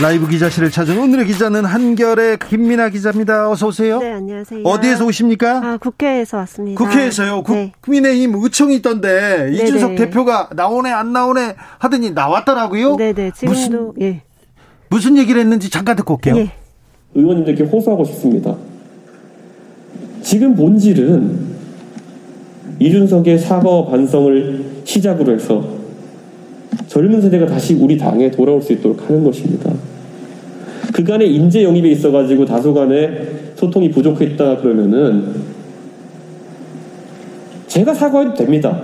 라이브 0.00 0.28
기자실을 0.28 0.70
찾은 0.70 0.96
오늘의 0.96 1.26
기자는 1.26 1.64
한결의 1.64 2.38
김민아 2.38 2.90
기자입니다. 2.90 3.50
어서 3.50 3.66
오세요. 3.66 3.98
네, 3.98 4.12
안녕하세요. 4.12 4.62
어디에서 4.62 5.04
오십니까? 5.04 5.56
아, 5.56 5.76
국회에서 5.76 6.36
왔습니다. 6.36 6.84
국회에서요. 6.84 7.42
네. 7.48 7.72
국민의힘 7.80 8.32
의총이 8.36 8.76
있던데 8.76 9.50
네네. 9.50 9.56
이준석 9.56 9.96
대표가 9.96 10.50
나오네 10.54 10.92
안 10.92 11.12
나오네 11.12 11.56
하더니 11.78 12.12
나왔더라고요. 12.12 12.94
네, 12.94 13.12
네. 13.12 13.32
지금도 13.34 13.52
무슨, 13.52 13.92
예. 14.00 14.22
무슨 14.88 15.18
얘기를 15.18 15.40
했는지 15.40 15.68
잠깐 15.68 15.96
듣고 15.96 16.14
올게요. 16.14 16.36
예. 16.36 16.52
의원님들께 17.16 17.64
호소하고 17.64 18.04
싶습니다. 18.04 18.54
지금 20.22 20.54
본질은 20.54 21.56
이준석의 22.78 23.38
사과 23.40 23.86
반성을 23.86 24.82
시작으로 24.84 25.34
해서 25.34 25.77
젊은 26.98 27.20
세대가 27.20 27.46
다시 27.46 27.74
우리 27.74 27.96
당에 27.96 28.28
돌아올 28.28 28.60
수 28.60 28.72
있도록 28.72 29.08
하는 29.08 29.22
것입니다. 29.22 29.72
그간의 30.92 31.32
인재 31.32 31.62
영입에 31.62 31.90
있어가지고 31.90 32.44
다소간의 32.44 33.52
소통이 33.54 33.88
부족했다 33.92 34.56
그러면은 34.56 35.26
제가 37.68 37.94
사과해도 37.94 38.34
됩니다. 38.34 38.80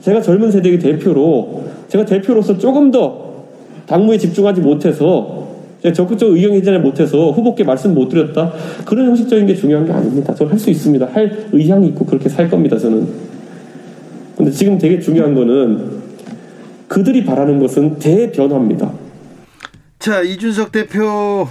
제가 0.00 0.20
젊은 0.22 0.52
세대의 0.52 0.78
대표로 0.78 1.64
제가 1.88 2.04
대표로서 2.04 2.56
조금 2.56 2.92
더 2.92 3.46
당무에 3.86 4.16
집중하지 4.16 4.60
못해서 4.60 5.48
적극적 5.92 6.30
의견 6.30 6.52
개진을 6.52 6.82
못해서 6.82 7.32
후보께 7.32 7.64
말씀 7.64 7.94
못 7.94 8.10
드렸다 8.10 8.52
그런 8.84 9.08
형식적인 9.08 9.44
게 9.44 9.56
중요한 9.56 9.84
게 9.84 9.92
아닙니다. 9.92 10.32
저는 10.32 10.52
할 10.52 10.58
수 10.60 10.70
있습니다. 10.70 11.08
할 11.12 11.46
의향이 11.50 11.88
있고 11.88 12.06
그렇게 12.06 12.28
살 12.28 12.48
겁니다. 12.48 12.78
저는. 12.78 13.08
근데 14.36 14.52
지금 14.52 14.78
되게 14.78 15.00
중요한 15.00 15.34
거는 15.34 16.03
그들이 16.88 17.24
바라는 17.24 17.60
것은 17.60 17.98
대변화입니다. 17.98 18.90
자, 19.98 20.20
이준석 20.20 20.72
대표 20.72 21.48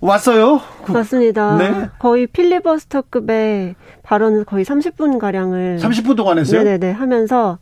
왔어요? 0.00 0.60
맞습니다. 0.86 1.56
네. 1.56 1.88
거의 1.98 2.26
필리버스터급의 2.26 3.74
발언을 4.02 4.44
거의 4.44 4.64
30분 4.64 5.18
가량을 5.18 5.78
30분 5.80 6.16
동안 6.16 6.38
했어요? 6.38 6.62
네네네 6.62 6.92
하면서 6.92 7.58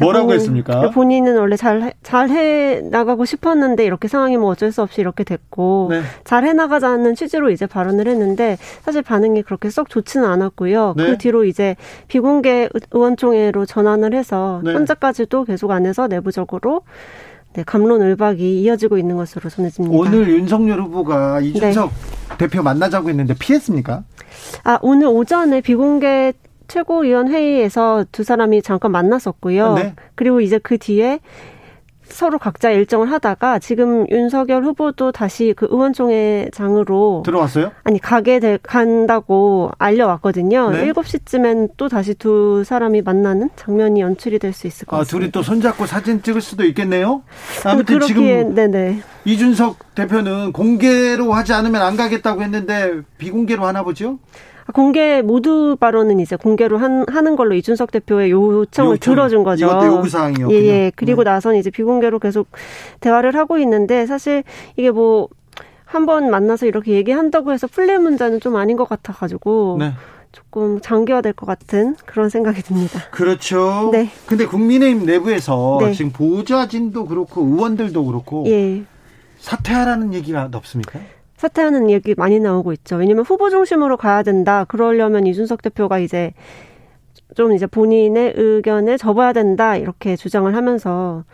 뭐라고 0.00 0.32
했습니까? 0.32 0.90
본인은 0.90 1.36
원래 1.38 1.56
잘 1.56 1.92
잘 2.02 2.30
해 2.30 2.80
나가고 2.82 3.24
싶었는데 3.24 3.84
이렇게 3.84 4.08
상황이 4.08 4.36
뭐 4.36 4.50
어쩔 4.50 4.72
수 4.72 4.82
없이 4.82 5.00
이렇게 5.00 5.24
됐고 5.24 5.88
네. 5.90 6.02
잘 6.24 6.44
해 6.44 6.52
나가자는 6.52 7.14
취지로 7.14 7.50
이제 7.50 7.66
발언을 7.66 8.06
했는데 8.08 8.56
사실 8.82 9.02
반응이 9.02 9.42
그렇게 9.42 9.70
썩 9.70 9.88
좋지는 9.88 10.26
않았고요. 10.26 10.94
네. 10.96 11.06
그 11.06 11.18
뒤로 11.18 11.44
이제 11.44 11.76
비공개 12.08 12.68
의원총회로 12.90 13.66
전환을 13.66 14.14
해서 14.14 14.60
네. 14.64 14.72
현재까지도 14.74 15.44
계속 15.44 15.70
안 15.70 15.86
해서 15.86 16.06
내부적으로 16.06 16.82
네, 17.54 17.62
감론을박이 17.64 18.60
이어지고 18.62 18.98
있는 18.98 19.16
것으로 19.16 19.48
전해집니다. 19.50 19.96
오늘 19.96 20.28
윤석열 20.28 20.80
후보가 20.82 21.40
이준석 21.40 21.90
네. 21.90 22.36
대표 22.36 22.62
만나자고 22.62 23.08
했는데 23.08 23.34
피했습니까? 23.38 24.04
아, 24.64 24.78
오늘 24.82 25.06
오전에 25.08 25.60
비공개 25.62 26.32
최고위원 26.68 27.28
회의에서 27.28 28.04
두 28.12 28.22
사람이 28.22 28.62
잠깐 28.62 28.92
만났었고요. 28.92 29.74
네. 29.74 29.94
그리고 30.14 30.40
이제 30.40 30.58
그 30.58 30.78
뒤에 30.78 31.20
서로 32.04 32.38
각자 32.38 32.70
일정을 32.70 33.12
하다가 33.12 33.58
지금 33.58 34.06
윤석열 34.10 34.64
후보도 34.64 35.12
다시 35.12 35.52
그 35.54 35.66
의원총회장으로 35.70 37.22
들어왔어요? 37.24 37.70
아니 37.84 37.98
가게 37.98 38.40
될 38.40 38.58
간다고 38.62 39.70
알려왔거든요. 39.78 40.70
네. 40.70 40.90
7시쯤엔 40.90 41.72
또 41.76 41.88
다시 41.90 42.14
두 42.14 42.64
사람이 42.64 43.02
만나는 43.02 43.50
장면이 43.56 44.00
연출이 44.00 44.38
될 44.38 44.54
수 44.54 44.66
있을 44.66 44.86
것 44.86 44.96
아, 44.96 45.00
같습니다. 45.00 45.18
둘이 45.18 45.32
또 45.32 45.42
손잡고 45.42 45.84
사진 45.84 46.22
찍을 46.22 46.40
수도 46.40 46.64
있겠네요. 46.64 47.22
아무튼 47.64 48.00
지금 48.00 48.54
네네. 48.54 49.02
이준석 49.26 49.94
대표는 49.94 50.52
공개로 50.52 51.34
하지 51.34 51.52
않으면 51.52 51.82
안 51.82 51.96
가겠다고 51.96 52.42
했는데 52.42 53.02
비공개로 53.18 53.66
하나 53.66 53.82
보죠? 53.82 54.18
공개 54.74 55.22
모두 55.22 55.76
발언은 55.78 56.20
이제 56.20 56.36
공개로 56.36 56.78
한, 56.78 57.04
하는 57.08 57.36
걸로 57.36 57.54
이준석 57.54 57.90
대표의 57.90 58.30
요청을 58.30 58.96
요청, 58.96 59.14
들어준 59.14 59.42
거죠. 59.44 59.66
이것도 59.66 59.86
요구 59.86 60.08
사항이요. 60.08 60.50
예, 60.50 60.54
예. 60.56 60.92
그리고 60.94 61.24
네. 61.24 61.30
나선 61.30 61.56
이제 61.56 61.70
비공개로 61.70 62.18
계속 62.18 62.48
대화를 63.00 63.34
하고 63.36 63.58
있는데 63.58 64.06
사실 64.06 64.44
이게 64.76 64.90
뭐 64.90 65.28
한 65.90 66.04
번 66.04 66.30
만나서 66.30 66.66
이렇게 66.66 66.92
얘기한다고 66.92 67.52
해서 67.52 67.66
풀릴 67.66 67.98
문제는 67.98 68.40
좀 68.40 68.56
아닌 68.56 68.76
것 68.76 68.88
같아 68.88 69.12
가지고. 69.12 69.76
네. 69.78 69.92
조금 70.30 70.78
장기화될 70.82 71.32
것 71.32 71.46
같은 71.46 71.96
그런 72.04 72.28
생각이 72.28 72.60
듭니다. 72.62 73.00
그렇죠. 73.10 73.88
네. 73.90 74.10
근데 74.26 74.44
국민의힘 74.44 75.06
내부에서 75.06 75.78
네. 75.80 75.92
지금 75.94 76.12
보좌진도 76.12 77.06
그렇고 77.06 77.40
의원들도 77.40 78.04
그렇고 78.04 78.44
예. 78.46 78.82
사퇴하라는 79.38 80.12
얘기가 80.12 80.50
없습니까? 80.52 81.00
사퇴하는 81.38 81.88
얘기 81.88 82.14
많이 82.16 82.40
나오고 82.40 82.72
있죠. 82.74 82.96
왜냐면 82.96 83.24
후보 83.24 83.48
중심으로 83.48 83.96
가야 83.96 84.22
된다. 84.22 84.64
그러려면 84.64 85.26
이준석 85.26 85.62
대표가 85.62 86.00
이제 86.00 86.32
좀 87.36 87.52
이제 87.52 87.66
본인의 87.66 88.34
의견을 88.36 88.98
접어야 88.98 89.32
된다. 89.32 89.76
이렇게 89.76 90.16
주장을 90.16 90.52
하면서 90.54 91.24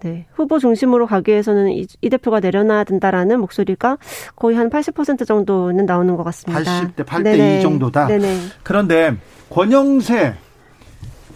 네. 0.00 0.26
후보 0.34 0.58
중심으로 0.58 1.06
가기 1.06 1.30
위해서는 1.30 1.70
이, 1.70 1.86
이, 2.02 2.10
대표가 2.10 2.40
내려놔야 2.40 2.84
된다라는 2.84 3.40
목소리가 3.40 3.96
거의 4.36 4.56
한 4.56 4.68
80% 4.68 5.26
정도는 5.26 5.86
나오는 5.86 6.16
것 6.16 6.24
같습니다. 6.24 6.60
80대, 6.60 7.06
8대 7.06 7.58
2 7.58 7.62
정도다. 7.62 8.08
네네. 8.08 8.36
그런데 8.62 9.16
권영세, 9.48 10.34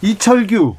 이철규, 0.02 0.76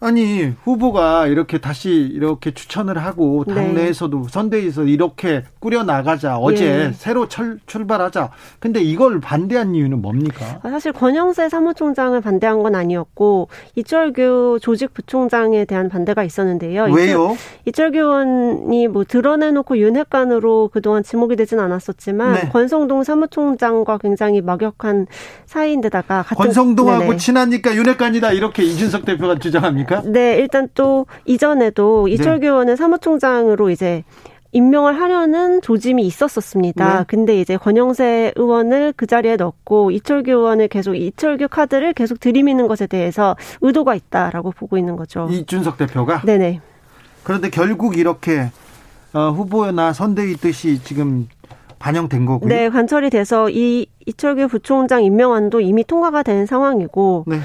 아니 0.00 0.54
후보가 0.62 1.26
이렇게 1.26 1.58
다시 1.58 1.90
이렇게 1.90 2.52
추천을 2.52 2.98
하고 2.98 3.44
네. 3.46 3.54
당내에서도 3.54 4.16
네. 4.16 4.28
선대위에서 4.30 4.84
이렇게 4.84 5.42
꾸려 5.58 5.82
나가자 5.82 6.38
어제 6.38 6.66
예. 6.66 6.92
새로 6.92 7.26
철, 7.26 7.58
출발하자 7.66 8.30
근데 8.60 8.80
이걸 8.80 9.20
반대한 9.20 9.74
이유는 9.74 10.00
뭡니까? 10.00 10.60
아, 10.62 10.70
사실 10.70 10.92
권영세 10.92 11.48
사무총장을 11.48 12.20
반대한 12.20 12.62
건 12.62 12.76
아니었고 12.76 13.48
이철규 13.74 14.60
조직부총장에 14.62 15.64
대한 15.64 15.88
반대가 15.88 16.22
있었는데요. 16.22 16.84
왜요? 16.84 17.36
이철, 17.64 17.90
규 17.90 17.98
의원이 17.98 18.88
뭐 18.88 19.04
드러내놓고 19.04 19.78
윤핵관으로 19.78 20.70
그동안 20.72 21.02
지목이 21.02 21.36
되진 21.36 21.58
않았었지만 21.58 22.32
네. 22.34 22.48
권성동 22.50 23.02
사무총장과 23.02 23.98
굉장히 23.98 24.40
막역한 24.42 25.06
사이인데다가 25.46 26.22
권성동하고 26.22 27.04
네네. 27.04 27.16
친하니까 27.16 27.74
윤핵관이다 27.74 28.32
이렇게 28.32 28.62
이준석 28.62 29.04
대표가 29.04 29.38
주장합니까? 29.38 29.87
있습니까? 29.88 30.02
네, 30.04 30.36
일단 30.36 30.68
또 30.74 31.06
이전에도 31.24 32.04
네. 32.06 32.12
이철규 32.12 32.46
의원은 32.46 32.76
사무총장으로 32.76 33.70
이제 33.70 34.04
임명을 34.52 34.98
하려는 34.98 35.60
조짐이 35.60 36.06
있었었습니다. 36.06 36.98
네. 36.98 37.04
근데 37.06 37.40
이제 37.40 37.56
권영세 37.56 38.32
의원을 38.36 38.94
그 38.96 39.06
자리에 39.06 39.36
넣고 39.36 39.90
이철규 39.90 40.30
의원을 40.30 40.68
계속 40.68 40.94
이철규 40.94 41.48
카드를 41.48 41.92
계속 41.92 42.18
들이미는 42.20 42.66
것에 42.66 42.86
대해서 42.86 43.36
의도가 43.60 43.94
있다라고 43.94 44.52
보고 44.52 44.78
있는 44.78 44.96
거죠. 44.96 45.28
이준석 45.30 45.76
대표가? 45.76 46.22
네네. 46.22 46.60
그런데 47.24 47.50
결국 47.50 47.98
이렇게 47.98 48.50
어, 49.12 49.30
후보나 49.30 49.92
선대위 49.92 50.36
뜻이 50.36 50.82
지금 50.82 51.28
반영된 51.78 52.24
거고요. 52.24 52.48
네, 52.48 52.68
관철이 52.70 53.10
돼서 53.10 53.50
이 53.50 53.86
이철규 54.06 54.48
부총장 54.48 55.04
임명안도 55.04 55.60
이미 55.60 55.84
통과가 55.84 56.22
된 56.22 56.46
상황이고 56.46 57.24
네. 57.26 57.38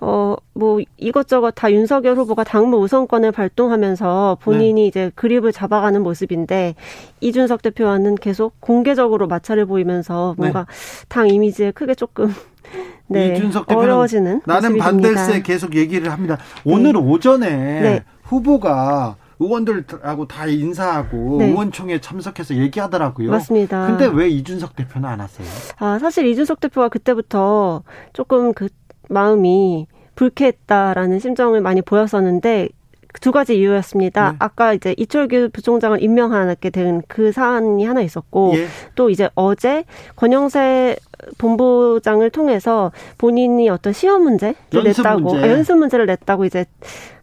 어, 0.00 0.36
뭐, 0.54 0.78
이것저것 0.96 1.50
다 1.52 1.72
윤석열 1.72 2.16
후보가 2.16 2.44
당무 2.44 2.76
우선권을 2.78 3.32
발동하면서 3.32 4.38
본인이 4.40 4.82
네. 4.82 4.86
이제 4.86 5.12
그립을 5.16 5.52
잡아가는 5.52 6.00
모습인데, 6.02 6.76
이준석 7.20 7.62
대표와는 7.62 8.14
계속 8.16 8.60
공개적으로 8.60 9.26
마찰을 9.26 9.66
보이면서 9.66 10.34
뭔가 10.38 10.66
네. 10.66 11.04
당 11.08 11.28
이미지에 11.28 11.72
크게 11.72 11.96
조금, 11.96 12.32
네. 13.08 13.34
이준석 13.34 13.66
대표는 13.66 13.88
어려워지는. 13.88 14.42
나는 14.46 14.78
반대세 14.78 15.42
계속 15.42 15.74
얘기를 15.74 16.12
합니다. 16.12 16.38
오늘 16.64 16.92
네. 16.92 16.98
오전에 16.98 17.48
네. 17.48 18.04
후보가 18.22 19.16
의원들하고 19.40 20.26
다 20.26 20.46
인사하고 20.46 21.36
네. 21.38 21.46
의원총회 21.46 22.00
참석해서 22.00 22.54
얘기하더라고요. 22.56 23.30
맞습니다. 23.30 23.86
근데 23.86 24.06
왜 24.06 24.28
이준석 24.28 24.74
대표는 24.76 25.08
안 25.08 25.20
왔어요? 25.20 25.46
아, 25.78 25.98
사실 25.98 26.26
이준석 26.26 26.60
대표가 26.60 26.88
그때부터 26.88 27.82
조금 28.12 28.52
그 28.52 28.68
마음이 29.08 29.86
불쾌했다라는 30.14 31.18
심정을 31.18 31.60
많이 31.60 31.82
보였었는데 31.82 32.68
두 33.20 33.32
가지 33.32 33.56
이유였습니다. 33.58 34.30
네. 34.32 34.36
아까 34.38 34.72
이제 34.74 34.94
이철규 34.96 35.50
부총장을 35.52 36.02
임명하게 36.02 36.70
된 36.70 37.02
그 37.08 37.32
사안이 37.32 37.84
하나 37.84 38.00
있었고 38.02 38.52
예. 38.56 38.66
또 38.94 39.08
이제 39.10 39.28
어제 39.34 39.84
권영세 40.16 40.96
본부장을 41.38 42.30
통해서 42.30 42.92
본인이 43.16 43.68
어떤 43.70 43.92
시험 43.92 44.22
문제를 44.22 44.54
연습 44.74 45.02
냈다고 45.02 45.20
문제. 45.20 45.38
아, 45.38 45.50
연습 45.50 45.76
문제를 45.78 46.06
냈다고 46.06 46.44
이제 46.44 46.64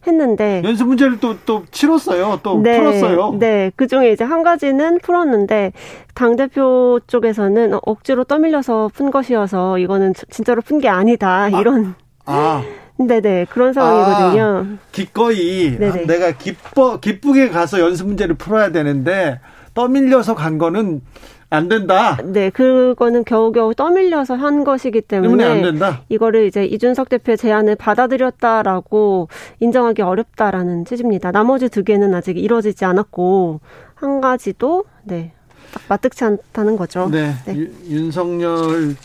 했는데 0.08 0.62
연습 0.64 0.88
문제를 0.88 1.20
또 1.20 1.36
또 1.46 1.64
치렀어요. 1.72 2.40
또 2.44 2.62
네, 2.62 2.80
풀었어요. 2.80 3.36
네. 3.40 3.72
그중에 3.76 4.10
이제 4.12 4.24
한 4.24 4.44
가지는 4.44 5.00
풀었는데 5.00 5.72
당 6.14 6.36
대표 6.36 7.00
쪽에서는 7.08 7.78
억지로 7.86 8.24
떠밀려서 8.24 8.90
푼 8.94 9.12
것이어서 9.12 9.78
이거는 9.80 10.14
진짜로 10.30 10.62
푼 10.62 10.80
게 10.80 10.90
아니다. 10.90 11.50
이런 11.50 11.96
아. 12.26 12.64
네네 12.98 13.48
그런 13.50 13.74
상황이거든요. 13.74 14.66
아, 14.66 14.78
기꺼이 14.92 15.78
네네. 15.78 16.06
내가 16.06 16.32
기뻐 16.32 17.00
기쁘게 17.00 17.50
가서 17.50 17.80
연습 17.80 18.08
문제를 18.08 18.36
풀어야 18.36 18.72
되는데 18.72 19.40
떠밀려서 19.74 20.36
간 20.36 20.58
거는 20.58 21.02
안 21.50 21.70
된다. 21.70 22.18
네, 22.24 22.50
그거는 22.50 23.24
겨우겨우 23.24 23.76
떠밀려서 23.76 24.36
한 24.36 24.64
것이기 24.64 25.02
때문에 25.02 25.44
안 25.44 25.62
된다. 25.62 26.02
이거를 26.10 26.48
이제 26.48 26.66
이준석 26.66 27.10
대표의 27.10 27.38
제안을 27.38 27.76
받아들였다라고 27.76 29.30
인정하기 29.60 30.02
어렵다라는 30.02 30.86
취지입니다. 30.86 31.32
나머지 31.32 31.70
두 31.70 31.84
개는 31.84 32.14
아직 32.16 32.38
이루어지지 32.38 32.86
않았고 32.86 33.60
한 33.94 34.22
가지도 34.22 34.86
네. 35.04 35.34
딱 35.74 35.84
마뜩치 35.88 36.24
않다는 36.24 36.78
거죠. 36.78 37.10
네. 37.12 37.34
네. 37.46 37.70
윤석열 37.90 38.96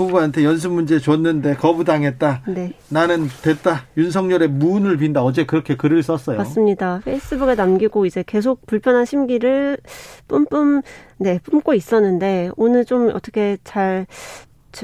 후보한테 0.00 0.44
연습 0.44 0.72
문제 0.72 0.98
줬는데 0.98 1.54
거부당했다. 1.56 2.42
네. 2.48 2.72
나는 2.88 3.28
됐다. 3.42 3.86
윤석열의 3.96 4.48
문을 4.48 4.96
빈다. 4.96 5.22
어제 5.22 5.44
그렇게 5.44 5.76
글을 5.76 6.02
썼어요. 6.02 6.38
맞습니다. 6.38 7.00
페이스북에 7.04 7.54
남기고 7.54 8.06
이제 8.06 8.24
계속 8.26 8.66
불편한 8.66 9.04
심기를 9.04 9.78
뿜뿜 10.28 10.82
네 11.18 11.38
뿜고 11.42 11.74
있었는데 11.74 12.50
오늘 12.56 12.84
좀 12.84 13.10
어떻게 13.14 13.58
잘 13.64 14.06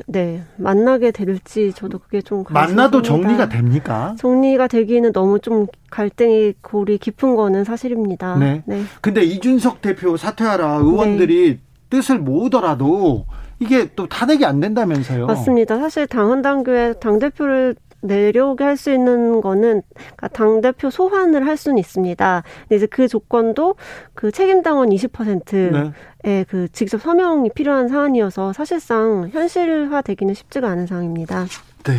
네, 0.07 0.43
만나게 0.57 1.13
될지 1.13 1.73
저도 1.73 1.99
그게 1.99 2.21
좀 2.21 2.45
만나도 2.51 3.03
정리가 3.03 3.49
됩니까? 3.49 4.17
정리가 4.19 4.67
되기는 4.67 5.13
너무 5.13 5.39
좀 5.39 5.67
갈등이 5.91 6.55
골이 6.61 6.99
깊은 6.99 7.37
거는 7.37 7.65
사실입니다. 7.65 8.37
네. 8.37 8.63
네. 8.67 8.83
근데 9.01 9.23
이준석 9.23 9.81
대표 9.83 10.17
사퇴하라 10.17 10.77
의원들이 10.77 11.51
네. 11.51 11.61
뜻을 11.89 12.19
모으더라도 12.19 13.27
이게 13.59 13.89
또 13.97 14.07
탄핵이 14.07 14.45
안 14.45 14.61
된다면서요. 14.61 15.27
맞습니다. 15.27 15.79
사실 15.79 16.07
당헌당규에 16.07 16.95
당대표를 17.01 17.77
내려오게 18.03 18.63
할 18.63 18.77
수 18.77 18.93
있는 18.93 19.41
거는 19.41 19.83
그러니까 19.95 20.29
당대표 20.29 20.91
소환을 20.91 21.47
할 21.47 21.57
수는 21.57 21.79
있습니다. 21.79 22.43
근데 22.61 22.77
이제 22.77 22.87
그 22.87 23.09
조건도 23.09 23.75
그 24.15 24.31
책임 24.31 24.63
당원 24.63 24.91
20%의 24.91 25.93
네. 26.23 26.45
그 26.45 26.69
직접 26.73 27.01
서명이 27.01 27.51
필요한 27.55 27.89
사안이어서 27.89 28.53
사실상 28.53 29.31
현실화 29.33 30.03
되기는 30.03 30.35
쉽지가 30.35 30.69
않은 30.69 30.87
상황입니다. 30.87 31.47
네. 31.85 31.95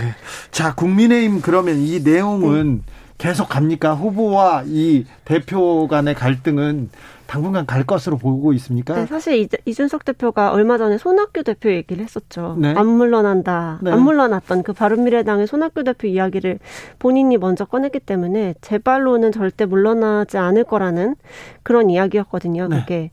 자, 0.51 0.75
국민의힘 0.75 1.42
그러면 1.42 1.77
이 1.77 2.00
내용은 2.01 2.83
네. 2.86 2.94
계속 3.17 3.49
갑니까? 3.49 3.95
후보와 3.95 4.63
이 4.67 5.05
대표 5.25 5.87
간의 5.87 6.13
갈등은 6.13 6.89
당분간 7.25 7.65
갈 7.65 7.83
것으로 7.83 8.17
보고 8.17 8.53
있습니까? 8.53 8.95
네, 8.95 9.05
사실 9.05 9.47
이준석 9.65 10.05
대표가 10.05 10.51
얼마 10.51 10.77
전에 10.77 10.97
손학규 10.97 11.43
대표 11.43 11.69
얘기를 11.69 12.03
했었죠. 12.03 12.55
네. 12.57 12.73
안 12.75 12.87
물러난다. 12.87 13.79
네. 13.81 13.91
안 13.91 14.01
물러났던 14.01 14.63
그 14.63 14.71
바른미래당의 14.71 15.47
손학규 15.47 15.83
대표 15.83 16.07
이야기를 16.07 16.59
본인이 16.99 17.37
먼저 17.37 17.65
꺼냈기 17.65 17.99
때문에 17.99 18.55
제 18.61 18.77
발로는 18.77 19.31
절대 19.31 19.65
물러나지 19.65 20.37
않을 20.37 20.63
거라는 20.63 21.15
그런 21.63 21.89
이야기였거든요. 21.89 22.67
네. 22.69 22.79
그게. 22.79 23.11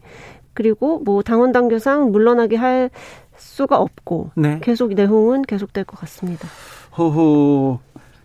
그리고 0.53 1.01
뭐 1.01 1.23
당원 1.23 1.51
당규상 1.51 2.13
물러나게 2.13 2.57
할 2.57 2.91
수가 3.37 3.79
없고 3.79 4.31
네. 4.37 4.61
계속 4.63 4.95
내용은 4.95 5.43
계속될 5.43 5.85
것 5.85 5.99
같습니다. 6.01 6.49
호호 6.97 7.81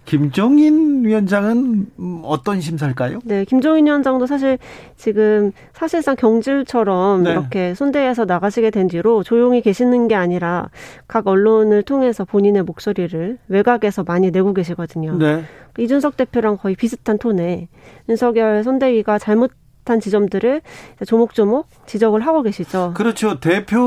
김종인 0.09 1.05
위원장은 1.05 1.85
어떤 2.23 2.59
심사일까요? 2.61 3.19
네, 3.25 3.45
김종인 3.45 3.85
위원장도 3.85 4.25
사실 4.25 4.57
지금 4.97 5.51
사실상 5.71 6.15
경질처럼 6.15 7.21
네. 7.21 7.29
이렇게 7.29 7.75
손대에서 7.75 8.25
나가시게 8.25 8.71
된 8.71 8.87
뒤로 8.87 9.21
조용히 9.21 9.61
계시는 9.61 10.07
게 10.07 10.15
아니라 10.15 10.71
각 11.07 11.27
언론을 11.27 11.83
통해서 11.83 12.25
본인의 12.25 12.63
목소리를 12.63 13.37
외곽에서 13.49 14.03
많이 14.03 14.31
내고 14.31 14.55
계시거든요. 14.55 15.15
네. 15.19 15.43
이준석 15.77 16.17
대표랑 16.17 16.57
거의 16.57 16.75
비슷한 16.75 17.19
톤에 17.19 17.67
윤석열 18.09 18.63
선대위가 18.63 19.19
잘못 19.19 19.51
한 19.85 19.99
지점들을 19.99 20.61
조목조목 21.05 21.67
지적을 21.85 22.21
하고 22.21 22.41
계시죠. 22.41 22.93
그렇죠. 22.95 23.39
대표라는 23.39 23.83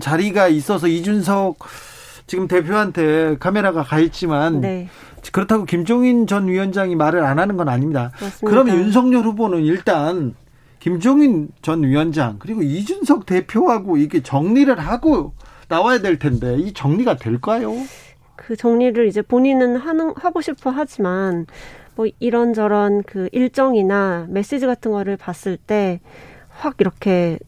자리가 0.00 0.48
있어서 0.48 0.88
이준석 0.88 1.58
지금 2.26 2.48
대표한테 2.48 3.36
카메라가 3.38 3.82
가 3.82 3.98
있지만 4.00 4.60
네. 4.60 4.88
그렇다고 5.32 5.64
김종인 5.64 6.26
전 6.26 6.48
위원장이 6.48 6.96
말을 6.96 7.22
안 7.24 7.38
하는 7.38 7.56
건 7.56 7.68
아닙니다. 7.68 8.10
맞습니다. 8.20 8.48
그러면 8.48 8.76
윤석열 8.78 9.24
후보는 9.24 9.62
일단 9.62 10.34
김종인 10.78 11.48
전 11.62 11.82
위원장 11.82 12.36
그리고 12.38 12.62
이준석 12.62 13.26
대표하고 13.26 13.96
이게 13.96 14.22
정리를 14.22 14.76
하고 14.78 15.32
나와야 15.68 15.98
될 15.98 16.18
텐데 16.18 16.56
이 16.58 16.72
정리가 16.72 17.16
될까요? 17.16 17.72
그 18.36 18.54
정리를 18.56 19.06
이제 19.08 19.22
본인은 19.22 19.76
하는 19.76 20.12
하고 20.16 20.40
싶어 20.40 20.70
하지만 20.70 21.46
뭐 21.96 22.06
이런저런 22.20 23.02
그 23.02 23.28
일정이나 23.32 24.26
메시지 24.28 24.66
같은 24.66 24.92
거를 24.92 25.16
봤을 25.16 25.56
때 25.56 26.00
확 26.58 26.76
이렇게 26.78 27.38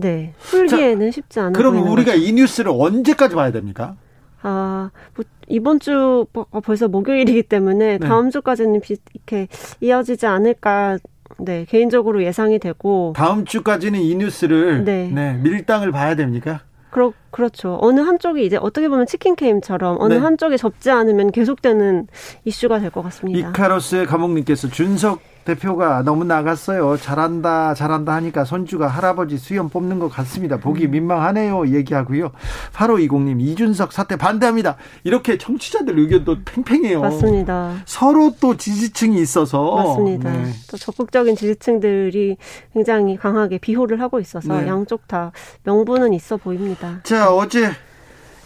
네. 0.00 0.34
풀기에는 0.38 1.10
자, 1.10 1.14
쉽지 1.14 1.40
않아 1.40 1.52
그럼 1.52 1.76
우리가 1.90 2.12
거죠. 2.12 2.24
이 2.24 2.32
뉴스를 2.32 2.72
언제까지 2.74 3.34
봐야 3.34 3.50
됩니까? 3.52 3.96
아, 4.42 4.90
뭐 5.14 5.24
이번 5.48 5.80
주 5.80 6.26
어, 6.34 6.60
벌써 6.60 6.88
목요일이기 6.88 7.42
때문에 7.44 7.98
네. 7.98 8.06
다음 8.06 8.30
주까지는 8.30 8.80
비, 8.80 8.96
이렇게 9.14 9.48
이어지지 9.80 10.26
않을까 10.26 10.98
네, 11.38 11.64
개인적으로 11.68 12.22
예상이 12.24 12.58
되고 12.58 13.12
다음 13.16 13.44
주까지는 13.44 14.00
이 14.00 14.14
뉴스를 14.16 14.84
네, 14.84 15.10
네 15.12 15.34
밀당을 15.34 15.92
봐야 15.92 16.14
됩니까? 16.16 16.62
그렇 16.90 17.12
그렇죠. 17.30 17.78
어느 17.80 18.00
한쪽이 18.00 18.44
이제 18.44 18.56
어떻게 18.56 18.88
보면 18.88 19.06
치킨 19.06 19.36
게임처럼 19.36 19.98
어느 20.00 20.14
네. 20.14 20.18
한쪽이 20.18 20.58
접지 20.58 20.90
않으면 20.90 21.30
계속되는 21.30 22.08
이슈가 22.44 22.80
될 22.80 22.90
것 22.90 23.02
같습니다. 23.02 23.50
이카로스의 23.50 24.06
감독님께서 24.06 24.68
준석 24.68 25.20
대표가 25.44 26.02
너무 26.02 26.24
나갔어요. 26.24 26.96
잘한다, 26.96 27.74
잘한다 27.74 28.14
하니까 28.14 28.44
손주가 28.44 28.86
할아버지 28.86 29.38
수염 29.38 29.68
뽑는 29.68 29.98
것 29.98 30.08
같습니다. 30.08 30.58
보기 30.58 30.86
음. 30.86 30.90
민망하네요. 30.92 31.68
얘기하고요. 31.68 32.30
8520님, 32.72 33.40
이준석 33.40 33.92
사태 33.92 34.16
반대합니다. 34.16 34.76
이렇게 35.04 35.38
청취자들 35.38 35.98
의견도 35.98 36.38
팽팽해요. 36.44 37.00
맞습니다. 37.00 37.74
서로 37.84 38.32
또 38.40 38.56
지지층이 38.56 39.20
있어서. 39.20 39.76
맞습니다. 39.76 40.30
네. 40.30 40.52
또 40.70 40.76
적극적인 40.76 41.36
지지층들이 41.36 42.36
굉장히 42.72 43.16
강하게 43.16 43.58
비호를 43.58 44.00
하고 44.00 44.20
있어서 44.20 44.60
네. 44.60 44.66
양쪽 44.66 45.06
다 45.08 45.32
명분은 45.64 46.12
있어 46.14 46.36
보입니다. 46.36 47.00
자, 47.02 47.32
어제 47.32 47.70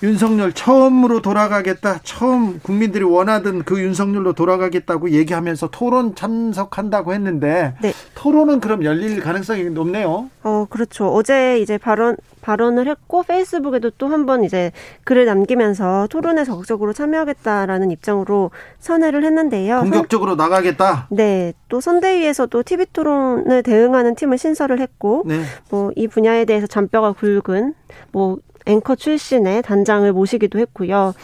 윤석열 0.03 0.53
처음으로 0.53 1.23
돌아가겠다. 1.23 2.01
처음 2.03 2.61
국민들이 2.61 3.05
원하던 3.05 3.63
그 3.65 3.81
윤석열로 3.81 4.35
돌아가겠다고 4.35 5.11
얘기하면서 5.11 5.69
토론 5.71 6.15
참석한다고 6.15 7.15
했는데 7.15 7.75
네. 7.81 7.93
토론은 8.15 8.61
그럼 8.61 8.85
열릴 8.85 9.21
가능성이 9.21 9.65
높네요. 9.71 10.29
어, 10.43 10.67
그렇죠. 10.69 11.09
어제 11.09 11.59
이제 11.61 11.79
발언 11.79 12.17
발언을 12.43 12.87
했고 12.89 13.23
페이스북에도 13.23 13.91
또 13.91 14.09
한 14.09 14.27
번 14.27 14.45
이제 14.45 14.73
글을 15.05 15.25
남기면서 15.25 16.07
토론에 16.11 16.45
적극적으로 16.45 16.93
참여하겠다라는 16.93 17.91
입장으로 17.91 18.51
선회를 18.81 19.25
했는데요. 19.25 19.81
본격적으로 19.81 20.35
나가겠다. 20.35 21.07
네. 21.11 21.55
또 21.69 21.81
선대위에서도 21.81 22.63
TV 22.63 22.87
토론을 22.93 23.63
대응하는 23.63 24.15
팀을 24.15 24.37
신설을 24.37 24.81
했고 24.81 25.23
네. 25.27 25.41
뭐이 25.71 26.09
분야에 26.09 26.45
대해서 26.45 26.67
잔뼈가 26.67 27.13
굵은 27.13 27.73
뭐 28.13 28.37
앵커 28.66 28.94
출신의 28.94 29.62
단장을 29.62 30.12
모시기도 30.12 30.59
했고요. 30.59 31.14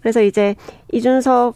그래서 0.00 0.22
이제 0.22 0.56
이준석 0.92 1.54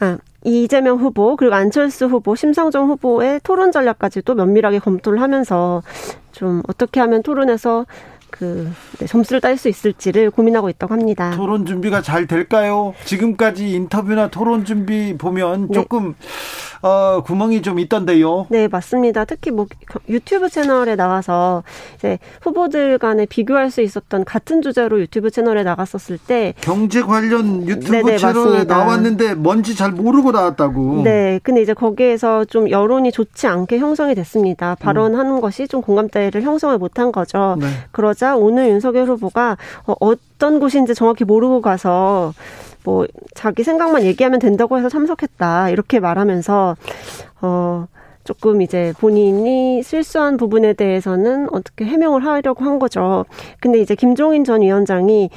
아 0.00 0.18
이재명 0.44 0.98
후보 0.98 1.36
그리고 1.36 1.54
안철수 1.54 2.06
후보, 2.06 2.36
심상정 2.36 2.88
후보의 2.88 3.40
토론 3.42 3.72
전략까지도 3.72 4.34
면밀하게 4.34 4.78
검토를 4.78 5.20
하면서 5.22 5.82
좀 6.32 6.62
어떻게 6.68 7.00
하면 7.00 7.22
토론에서 7.22 7.86
그 8.36 8.68
네, 8.98 9.06
점수를 9.06 9.40
딸 9.40 9.56
수 9.56 9.68
있을지를 9.68 10.32
고민하고 10.32 10.68
있다고 10.68 10.92
합니다. 10.92 11.30
토론 11.36 11.64
준비가 11.64 12.02
잘 12.02 12.26
될까요? 12.26 12.92
지금까지 13.04 13.70
인터뷰나 13.70 14.28
토론 14.28 14.64
준비 14.64 15.16
보면 15.16 15.68
네. 15.68 15.74
조금 15.74 16.16
어, 16.82 17.22
구멍이 17.22 17.62
좀 17.62 17.78
있던데요. 17.78 18.46
네, 18.50 18.66
맞습니다. 18.66 19.24
특히 19.24 19.52
뭐 19.52 19.66
유튜브 20.08 20.48
채널에 20.48 20.96
나와서 20.96 21.62
이제 21.94 22.18
후보들 22.42 22.98
간에 22.98 23.24
비교할 23.24 23.70
수 23.70 23.80
있었던 23.80 24.24
같은 24.24 24.60
주제로 24.62 25.00
유튜브 25.00 25.30
채널에 25.30 25.62
나갔었을 25.62 26.18
때 26.18 26.54
경제 26.60 27.02
관련 27.02 27.66
유튜브 27.68 27.92
네네, 27.92 28.18
채널에 28.18 28.44
맞습니다. 28.50 28.76
나왔는데 28.76 29.34
뭔지 29.34 29.76
잘 29.76 29.92
모르고 29.92 30.32
나왔다고. 30.32 31.02
네, 31.04 31.38
근데 31.44 31.62
이제 31.62 31.72
거기에서 31.72 32.44
좀 32.44 32.68
여론이 32.68 33.12
좋지 33.12 33.46
않게 33.46 33.78
형성이 33.78 34.16
됐습니다. 34.16 34.74
발언하는 34.74 35.36
음. 35.36 35.40
것이 35.40 35.68
좀 35.68 35.80
공감대를 35.82 36.42
형성을 36.42 36.76
못한 36.78 37.12
거죠. 37.12 37.56
네. 37.60 37.66
그러자 37.92 38.23
오늘 38.32 38.68
윤석열 38.68 39.06
후보가 39.06 39.56
어, 39.86 39.94
어떤 40.00 40.60
곳인지 40.60 40.94
정확히 40.94 41.24
모르고 41.24 41.60
가서 41.60 42.32
뭐 42.84 43.06
자기 43.34 43.64
생각만 43.64 44.04
얘기하면 44.04 44.38
된다고 44.38 44.78
해서 44.78 44.88
참석했다 44.88 45.70
이렇게 45.70 46.00
말하면서 46.00 46.76
어 47.42 47.86
조금 48.24 48.62
이제 48.62 48.92
본인이 48.98 49.82
실수한 49.82 50.36
부분에 50.36 50.72
대해서는 50.72 51.48
어떻게 51.52 51.84
해명을 51.84 52.24
하려고 52.24 52.64
한 52.64 52.78
거죠. 52.78 53.26
근데 53.60 53.80
이제 53.80 53.94
김종인 53.94 54.44
전 54.44 54.62
위원장이 54.62 55.30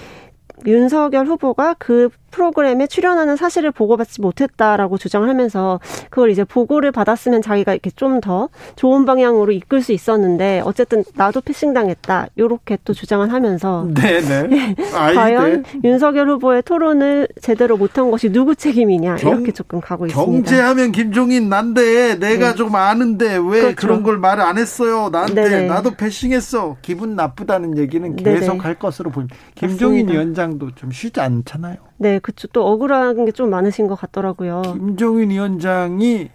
윤석열 0.66 1.28
후보가 1.28 1.76
그 1.78 2.10
프로그램에 2.32 2.88
출연하는 2.88 3.36
사실을 3.36 3.72
보고받지 3.72 4.22
못했다라고 4.22 4.98
주장을 4.98 5.28
하면서 5.28 5.80
그걸 6.10 6.30
이제 6.30 6.44
보고를 6.44 6.92
받았으면 6.92 7.42
자기가 7.42 7.74
이렇게 7.74 7.90
좀 7.92 8.18
더 8.22 8.50
좋은 8.76 9.06
방향으로 9.06 9.52
이끌 9.52 9.82
수 9.82 9.92
있었는데 9.92 10.62
어쨌든 10.66 11.04
나도 11.16 11.42
패싱 11.42 11.74
당했다 11.74 12.28
이렇게 12.36 12.78
또 12.84 12.94
주장을 12.94 13.32
하면서 13.32 13.88
네네 13.94 14.48
네. 14.48 14.76
과연 14.92 15.64
네. 15.64 15.80
윤석열 15.84 16.30
후보의 16.30 16.64
토론을 16.64 17.28
제대로 17.42 17.78
못한 17.78 18.12
것이 18.12 18.32
누구 18.32 18.56
책임이냐 18.56 19.16
경, 19.16 19.32
이렇게 19.34 19.52
조금 19.52 19.82
가고 19.82 20.08
있습니다. 20.08 20.32
경제하면 20.32 20.92
김종인 20.92 21.50
난데 21.50 22.20
내가 22.20 22.50
네. 22.50 22.56
좀 22.56 22.76
아는데 22.76 23.36
왜 23.38 23.62
그렇죠. 23.62 23.76
그런 23.76 24.04
걸말안 24.04 24.58
했어요? 24.58 25.10
나한테 25.12 25.50
네네. 25.50 25.68
나도 25.68 25.96
패싱했어. 25.96 26.78
기분 26.82 27.16
나쁘다는 27.16 27.78
얘기는 27.78 28.16
계속 28.16 28.52
네네. 28.54 28.64
할 28.64 28.76
것으로 28.76 29.12
보입니다. 29.12 29.36
김종인 29.56 30.06
맞습니다. 30.06 30.14
위원장도 30.14 30.72
좀 30.76 30.92
쉬지 30.92 31.20
않잖아요. 31.20 31.87
네, 31.98 32.20
그쵸. 32.20 32.48
또 32.50 32.68
억울한 32.68 33.26
게 33.26 33.32
좀 33.32 33.50
많으신 33.50 33.88
것 33.88 33.96
같더라고요. 33.96 34.62
김종인 34.62 35.30
위원장이 35.32 36.30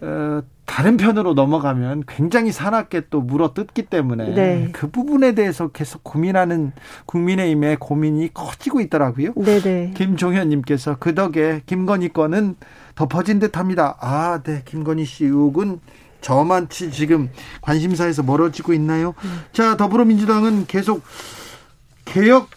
어, 0.00 0.42
다른 0.66 0.96
편으로 0.96 1.34
넘어가면 1.34 2.04
굉장히 2.08 2.50
사납게 2.52 3.02
또 3.10 3.20
물어 3.20 3.52
뜯기 3.54 3.82
때문에 3.82 4.34
네. 4.34 4.68
그 4.72 4.90
부분에 4.90 5.34
대해서 5.34 5.68
계속 5.68 6.02
고민하는 6.04 6.72
국민의힘의 7.06 7.76
고민이 7.78 8.32
커지고 8.32 8.80
있더라고요. 8.80 9.34
네네. 9.34 9.60
네. 9.60 9.92
김종현님께서 9.94 10.96
그 10.98 11.14
덕에 11.14 11.62
김건희 11.66 12.08
건은 12.10 12.56
덮어진 12.94 13.38
듯합니다. 13.38 13.96
아, 14.00 14.40
네, 14.42 14.62
김건희 14.64 15.04
씨 15.04 15.26
의혹은 15.26 15.80
저만치 16.22 16.90
지금 16.90 17.28
관심사에서 17.60 18.22
멀어지고 18.22 18.72
있나요? 18.72 19.14
음. 19.24 19.40
자, 19.52 19.76
더불어민주당은 19.76 20.64
계속 20.66 21.02
개혁 22.06 22.48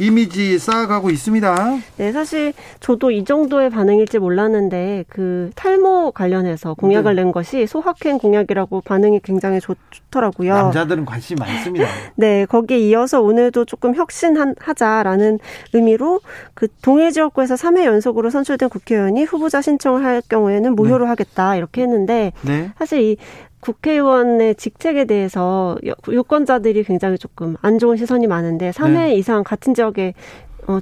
이미지 0.00 0.58
쌓아가고 0.58 1.10
있습니다. 1.10 1.78
네, 1.96 2.12
사실 2.12 2.52
저도 2.80 3.10
이 3.10 3.24
정도의 3.24 3.70
반응일지 3.70 4.18
몰랐는데 4.18 5.04
그 5.08 5.50
탈모 5.54 6.12
관련해서 6.12 6.74
공약을 6.74 7.14
네. 7.14 7.22
낸 7.22 7.32
것이 7.32 7.66
소확행 7.66 8.18
공약이라고 8.18 8.80
반응이 8.80 9.20
굉장히 9.22 9.60
좋, 9.60 9.76
더라고요 10.10 10.54
남자들은 10.54 11.04
관심이 11.04 11.38
많습니다. 11.38 11.86
네, 12.16 12.46
거기에 12.46 12.78
이어서 12.78 13.20
오늘도 13.20 13.66
조금 13.66 13.94
혁신하자라는 13.94 15.38
의미로 15.72 16.20
그 16.54 16.68
동일 16.82 17.12
지역구에서 17.12 17.54
3회 17.54 17.84
연속으로 17.84 18.30
선출된 18.30 18.68
국회의원이 18.70 19.24
후보자 19.24 19.60
신청을 19.60 20.04
할 20.04 20.22
경우에는 20.28 20.74
무효로 20.74 21.04
네. 21.04 21.08
하겠다 21.10 21.56
이렇게 21.56 21.82
했는데 21.82 22.32
네. 22.42 22.70
사실 22.78 23.00
이 23.02 23.16
국회의원의 23.60 24.54
직책에 24.56 25.04
대해서 25.04 25.76
유권자들이 26.08 26.84
굉장히 26.84 27.18
조금 27.18 27.56
안 27.60 27.78
좋은 27.78 27.96
시선이 27.96 28.26
많은데 28.26 28.70
3회 28.70 28.92
네. 28.92 29.14
이상 29.14 29.44
같은 29.44 29.74
지역에 29.74 30.14
어, 30.66 30.78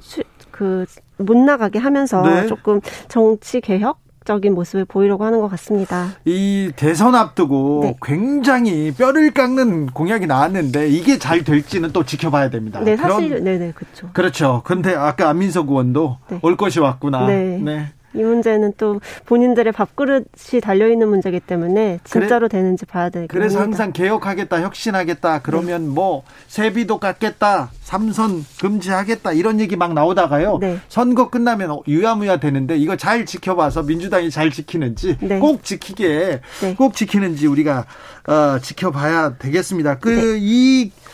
그, 0.51 0.85
못 1.17 1.37
나가게 1.37 1.79
하면서 1.79 2.21
네. 2.21 2.47
조금 2.47 2.81
정치 3.07 3.61
개혁? 3.61 3.99
적인 4.25 4.53
모습을 4.53 4.85
보이려고 4.85 5.25
하는 5.25 5.39
것 5.39 5.47
같습니다. 5.47 6.09
이 6.23 6.71
대선 6.75 7.15
앞두고 7.15 7.79
네. 7.81 7.95
굉장히 7.99 8.93
뼈를 8.93 9.31
깎는 9.31 9.87
공약이 9.87 10.27
나왔는데 10.27 10.87
이게 10.89 11.17
잘 11.17 11.43
될지는 11.43 11.91
또 11.93 12.05
지켜봐야 12.05 12.51
됩니다. 12.51 12.79
네, 12.81 12.95
사실 12.95 13.43
네네 13.43 13.71
그렇죠. 13.71 14.09
그렇죠. 14.13 14.61
그런데 14.65 14.93
아까 14.93 15.29
안민석 15.29 15.69
의원도 15.69 16.17
네. 16.29 16.39
올 16.43 16.57
것이 16.57 16.79
왔구나. 16.79 17.25
네. 17.25 17.91
네. 18.11 18.21
이 18.21 18.23
문제는 18.23 18.73
또 18.77 18.99
본인들의 19.25 19.71
밥그릇이 19.73 20.61
달려 20.61 20.89
있는 20.89 21.09
문제이기 21.09 21.39
때문에 21.41 21.99
진짜로 22.03 22.47
그래, 22.47 22.59
되는지 22.59 22.85
봐야 22.85 23.09
되겠습니다. 23.09 23.33
그래서 23.33 23.59
항상 23.59 23.91
개혁하겠다, 23.91 24.61
혁신하겠다. 24.61 25.39
그러면 25.41 25.83
네. 25.83 25.87
뭐 25.89 26.23
세비도 26.47 26.99
깎겠다, 26.99 27.71
삼선 27.81 28.45
금지하겠다 28.59 29.33
이런 29.33 29.59
얘기 29.59 29.75
막 29.75 29.93
나오다가요. 29.93 30.57
네. 30.59 30.79
선거 30.89 31.29
끝나면 31.29 31.79
유야무야 31.87 32.37
되는데 32.37 32.77
이거 32.77 32.95
잘 32.95 33.25
지켜봐서 33.25 33.83
민주당이 33.83 34.29
잘 34.29 34.51
지키는지 34.51 35.17
네. 35.21 35.39
꼭 35.39 35.63
지키게 35.63 36.41
네. 36.61 36.75
꼭 36.75 36.95
지키는지 36.95 37.47
우리가 37.47 37.85
어, 38.27 38.59
지켜봐야 38.59 39.37
되겠습니다. 39.37 39.99
그이 39.99 40.91
네. 40.93 41.09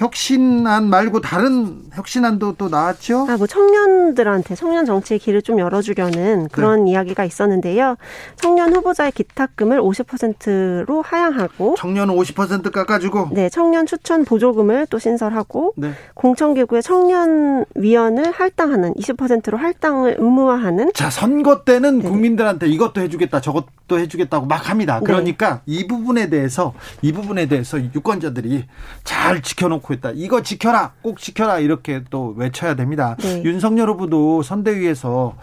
혁신안 0.00 0.88
말고 0.88 1.20
다른 1.20 1.82
혁신안도 1.92 2.54
또 2.54 2.70
나왔죠? 2.70 3.26
아, 3.28 3.36
뭐 3.36 3.46
청년들한테 3.46 4.54
청년 4.54 4.86
정치의 4.86 5.20
길을 5.20 5.42
좀 5.42 5.58
열어주려는 5.58 6.48
그런 6.50 6.86
네. 6.86 6.92
이야기가 6.92 7.26
있었는데요. 7.26 7.96
청년 8.36 8.74
후보자의 8.74 9.12
기탁금을 9.12 9.78
50%로 9.78 11.02
하향하고 11.02 11.74
청년 11.76 12.08
50% 12.08 12.72
깎아주고 12.72 13.28
네, 13.32 13.50
청년 13.50 13.84
추천 13.84 14.24
보조금을 14.24 14.86
또 14.88 14.98
신설하고 14.98 15.74
네. 15.76 15.92
공천기구의 16.14 16.82
청년 16.82 17.66
위원을 17.74 18.30
할당하는 18.30 18.94
20%로 18.94 19.58
할당을 19.58 20.16
의무화하는 20.18 20.92
자 20.94 21.10
선거 21.10 21.62
때는 21.64 21.98
네. 21.98 22.08
국민들한테 22.08 22.68
이것도 22.68 23.02
해 23.02 23.10
주겠다 23.10 23.42
저것도 23.42 23.98
해 23.98 24.08
주겠다고 24.08 24.46
막 24.46 24.70
합니다. 24.70 24.98
네. 25.00 25.04
그러니까 25.04 25.60
이 25.66 25.86
부분에 25.86 26.30
대해서 26.30 26.72
이 27.02 27.12
부분에 27.12 27.48
대해서 27.48 27.78
유권자들이 27.78 28.64
잘 29.04 29.42
지켜놓고 29.42 29.89
놓고 29.90 29.94
있다. 29.94 30.12
이거 30.14 30.42
지켜라, 30.42 30.92
꼭 31.02 31.18
지켜라 31.18 31.58
이렇게 31.58 32.02
또 32.10 32.34
외쳐야 32.36 32.76
됩니다. 32.76 33.16
네. 33.18 33.42
윤석열 33.44 33.90
후보도 33.90 34.42
선대위에서 34.42 35.36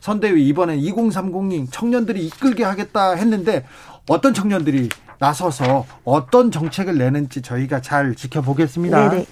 선대위 0.00 0.46
이번에 0.48 0.76
2030님 0.78 1.68
청년들이 1.70 2.26
이끌게 2.26 2.62
하겠다 2.62 3.14
했는데 3.14 3.64
어떤 4.08 4.34
청년들이 4.34 4.90
나서서 5.18 5.86
어떤 6.04 6.50
정책을 6.50 6.98
내는지 6.98 7.40
저희가 7.40 7.80
잘 7.80 8.14
지켜보겠습니다. 8.14 9.08
네네. 9.08 9.26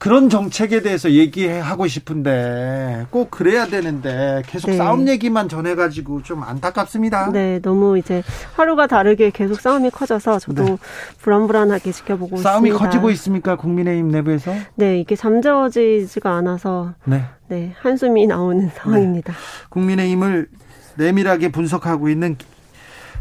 네. 0.00 0.10
그런 0.10 0.30
정책에 0.30 0.80
대해서 0.80 1.10
얘기하고 1.10 1.86
싶은데 1.86 3.06
꼭 3.10 3.30
그래야 3.30 3.66
되는데 3.66 4.42
계속 4.46 4.70
네. 4.70 4.78
싸움 4.78 5.06
얘기만 5.06 5.50
전해가지고 5.50 6.22
좀 6.22 6.42
안타깝습니다. 6.42 7.30
네, 7.32 7.60
너무 7.60 7.98
이제 7.98 8.22
하루가 8.56 8.86
다르게 8.86 9.30
계속 9.30 9.60
싸움이 9.60 9.90
커져서 9.90 10.38
저도 10.38 10.64
네. 10.64 10.76
불안불안하게 11.18 11.92
지켜보고 11.92 12.38
싸움이 12.38 12.70
있습니다. 12.70 12.78
싸움이 12.78 12.90
커지고 12.90 13.10
있습니까 13.10 13.56
국민의힘 13.56 14.08
내부에서? 14.08 14.54
네, 14.74 14.98
이게 14.98 15.14
잠재워지지가 15.14 16.34
않아서 16.34 16.94
네, 17.04 17.24
네 17.48 17.74
한숨이 17.80 18.26
나오는 18.26 18.66
네. 18.66 18.72
상황입니다. 18.74 19.32
네. 19.34 19.38
국민의힘을 19.68 20.48
내밀하게 20.96 21.52
분석하고 21.52 22.08
있는 22.08 22.36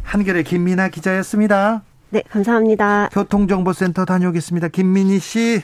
한결의 0.03 0.45
김민아 0.45 0.87
기자였습니다. 0.87 1.83
네, 2.11 2.23
감사합니다. 2.29 3.09
교통정보센터 3.11 4.05
다녀오겠습니다. 4.05 4.69
김민희 4.69 5.19
씨. 5.19 5.61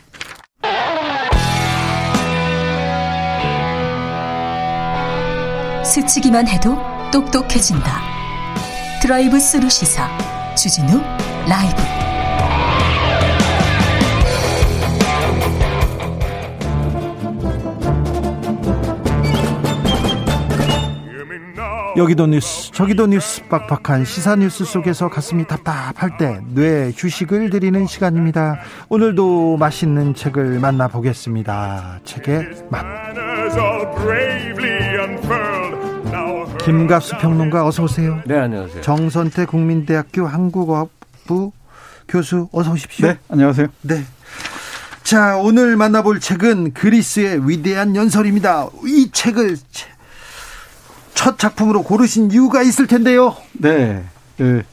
스치기만 5.85 6.47
해도 6.47 6.75
똑똑해진다. 7.11 8.01
드라이브 9.01 9.39
스루 9.39 9.69
시사 9.69 10.09
주진우 10.55 10.99
라이브. 11.47 11.75
여기도 21.97 22.27
뉴스 22.27 22.73
저기도 22.73 23.07
뉴스 23.07 23.41
빡빡한 23.47 24.03
시사 24.03 24.35
뉴스 24.35 24.65
속에서 24.65 25.07
가슴이 25.07 25.47
답답할 25.47 26.17
때 26.17 26.41
뇌 26.53 26.91
휴식을 26.93 27.49
드리는 27.49 27.87
시간입니다 27.87 28.59
오늘도 28.89 29.55
맛있는 29.55 30.13
책을 30.13 30.59
만나보겠습니다 30.59 32.01
책의 32.03 32.49
맛 32.69 32.83
김갑수 36.65 37.19
평론가 37.19 37.67
어서 37.67 37.83
오세요. 37.83 38.21
네, 38.25 38.39
안녕하세요. 38.39 38.81
정선태 38.81 39.45
국민대학교 39.45 40.25
한국어학부 40.25 41.51
교수 42.07 42.49
어서 42.51 42.71
오십시오. 42.71 43.07
네, 43.07 43.19
안녕하세요. 43.29 43.67
네. 43.83 44.03
자, 45.03 45.37
오늘 45.37 45.75
만나볼 45.77 46.19
책은 46.19 46.73
그리스의 46.73 47.47
위대한 47.47 47.95
연설입니다. 47.95 48.67
이 48.87 49.11
책을 49.11 49.57
첫 51.13 51.37
작품으로 51.37 51.83
고르신 51.83 52.31
이유가 52.31 52.63
있을 52.63 52.87
텐데요. 52.87 53.35
네. 53.53 54.03
그 54.35 54.63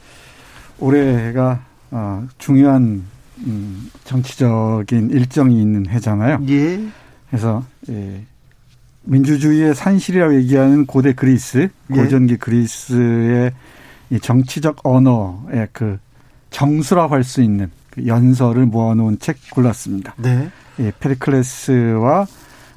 올해가 0.79 1.63
어, 1.91 2.27
중요한 2.39 3.03
음, 3.45 3.91
정치적인 4.03 5.11
일정이 5.11 5.61
있는 5.61 5.87
해잖아요. 5.87 6.39
예. 6.49 6.79
그래서 7.29 7.63
예, 7.89 8.23
민주주의의 9.03 9.75
산실이라고 9.75 10.35
얘기하는 10.35 10.85
고대 10.85 11.13
그리스, 11.13 11.69
예. 11.91 11.95
고전기 11.95 12.37
그리스의 12.37 13.51
이 14.09 14.19
정치적 14.19 14.77
언어의 14.83 15.67
그 15.71 15.99
정수라고 16.51 17.13
할 17.15 17.23
수 17.23 17.41
있는 17.41 17.69
그 17.89 18.05
연설을 18.07 18.65
모아놓은 18.65 19.19
책 19.19 19.37
골랐습니다. 19.51 20.13
네. 20.17 20.49
예, 20.79 20.91
페리클레스와 20.99 22.25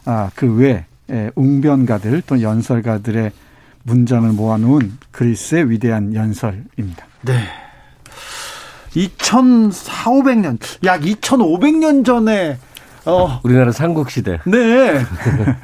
아, 0.04 0.30
그 0.35 0.47
외 0.47 0.85
예, 1.11 1.30
웅변가들 1.37 2.23
또 2.26 2.42
연설가들의 2.42 3.30
문장을 3.85 4.28
모아놓은 4.33 4.99
그리스의 5.12 5.71
위대한 5.71 6.12
연설입니다. 6.14 7.06
네. 7.23 7.33
2,400년, 8.95 10.59
약 10.85 11.02
2,500년 11.02 12.04
전에 12.04 12.59
어. 13.06 13.40
우리나라 13.44 13.72
삼국시대. 13.72 14.40
네. 14.46 15.00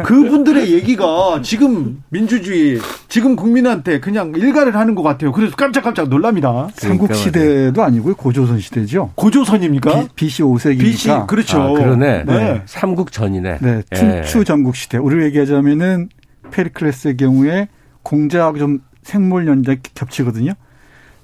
그분들의 0.04 0.72
얘기가 0.72 1.40
지금 1.42 2.02
민주주의, 2.08 2.78
지금 3.08 3.36
국민한테 3.36 4.00
그냥 4.00 4.32
일가를 4.34 4.76
하는 4.76 4.94
것 4.94 5.02
같아요. 5.02 5.32
그래서 5.32 5.54
깜짝깜짝 5.56 6.08
놀랍니다. 6.08 6.68
삼국시대도 6.74 7.82
아니고요. 7.82 8.14
고조선 8.14 8.60
시대죠. 8.60 9.10
고조선입니까? 9.16 10.08
비, 10.14 10.28
c 10.28 10.42
5세기니까. 10.42 10.78
BC, 10.78 11.10
그렇죠. 11.26 11.60
아, 11.60 11.72
그러네. 11.72 12.24
네. 12.24 12.62
삼국 12.66 13.12
전이네. 13.12 13.58
네. 13.60 13.82
춘추 13.92 14.40
예. 14.40 14.44
전국 14.44 14.76
시대. 14.76 14.98
우리로 14.98 15.24
얘기하자면은 15.24 16.08
페리클레스의 16.50 17.16
경우에 17.16 17.68
공자하고 18.02 18.58
좀 18.58 18.80
생물 19.02 19.46
연장 19.48 19.76
겹치거든요. 19.94 20.52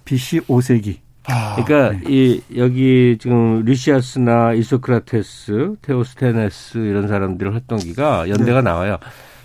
BC 0.04 0.40
5세기. 0.40 0.98
아, 1.28 1.62
그러니까 1.62 1.98
네. 1.98 2.04
이 2.08 2.40
여기 2.56 3.16
지금 3.20 3.62
리시아스나 3.64 4.54
이소크라테스, 4.54 5.76
테오스테네스 5.82 6.78
이런 6.78 7.08
사람들의 7.08 7.52
활동기가 7.52 8.28
연대가 8.28 8.60
네. 8.60 8.70
나와요. 8.70 8.98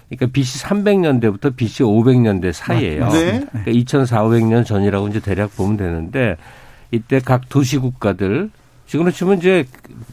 그러니까 0.10 0.28
BC 0.32 0.64
300년대부터 0.64 1.56
BC 1.56 1.84
500년대 1.84 2.52
사이에요 2.52 3.10
네. 3.10 3.46
그러니까 3.50 3.72
2,400년 3.72 4.66
전이라고 4.66 5.08
이제 5.08 5.20
대략 5.20 5.56
보면 5.56 5.78
되는데 5.78 6.38
이때 6.92 7.20
각 7.20 7.50
도시 7.50 7.78
국가들 7.78 8.52
지금으로 8.86 9.12
치면 9.12 9.40
이제 9.40 9.66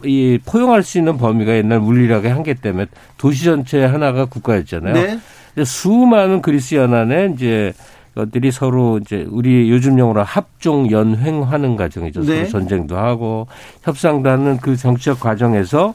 이 0.05 0.39
포용할 0.47 0.83
수 0.83 0.97
있는 0.97 1.19
범위가 1.19 1.55
옛날 1.55 1.81
물리학의 1.81 2.33
한계 2.33 2.55
때문에 2.55 2.87
도시 3.19 3.45
전체 3.45 3.85
하나가 3.85 4.25
국가였잖아요. 4.25 4.95
네. 4.95 5.65
수많은 5.65 6.41
그리스 6.41 6.77
연안에 6.77 7.33
이제 7.35 7.75
것들이 8.15 8.51
서로 8.51 8.99
이제 8.99 9.27
우리 9.31 9.71
요즘 9.71 9.99
용어로 9.99 10.23
합종 10.23 10.91
연횡하는 10.91 11.77
과정이죠. 11.77 12.23
네. 12.23 12.45
서로 12.45 12.49
전쟁도 12.49 12.97
하고 12.97 13.47
협상도 13.83 14.29
하는 14.29 14.59
그 14.59 14.77
정치적 14.77 15.21
과정에서 15.21 15.95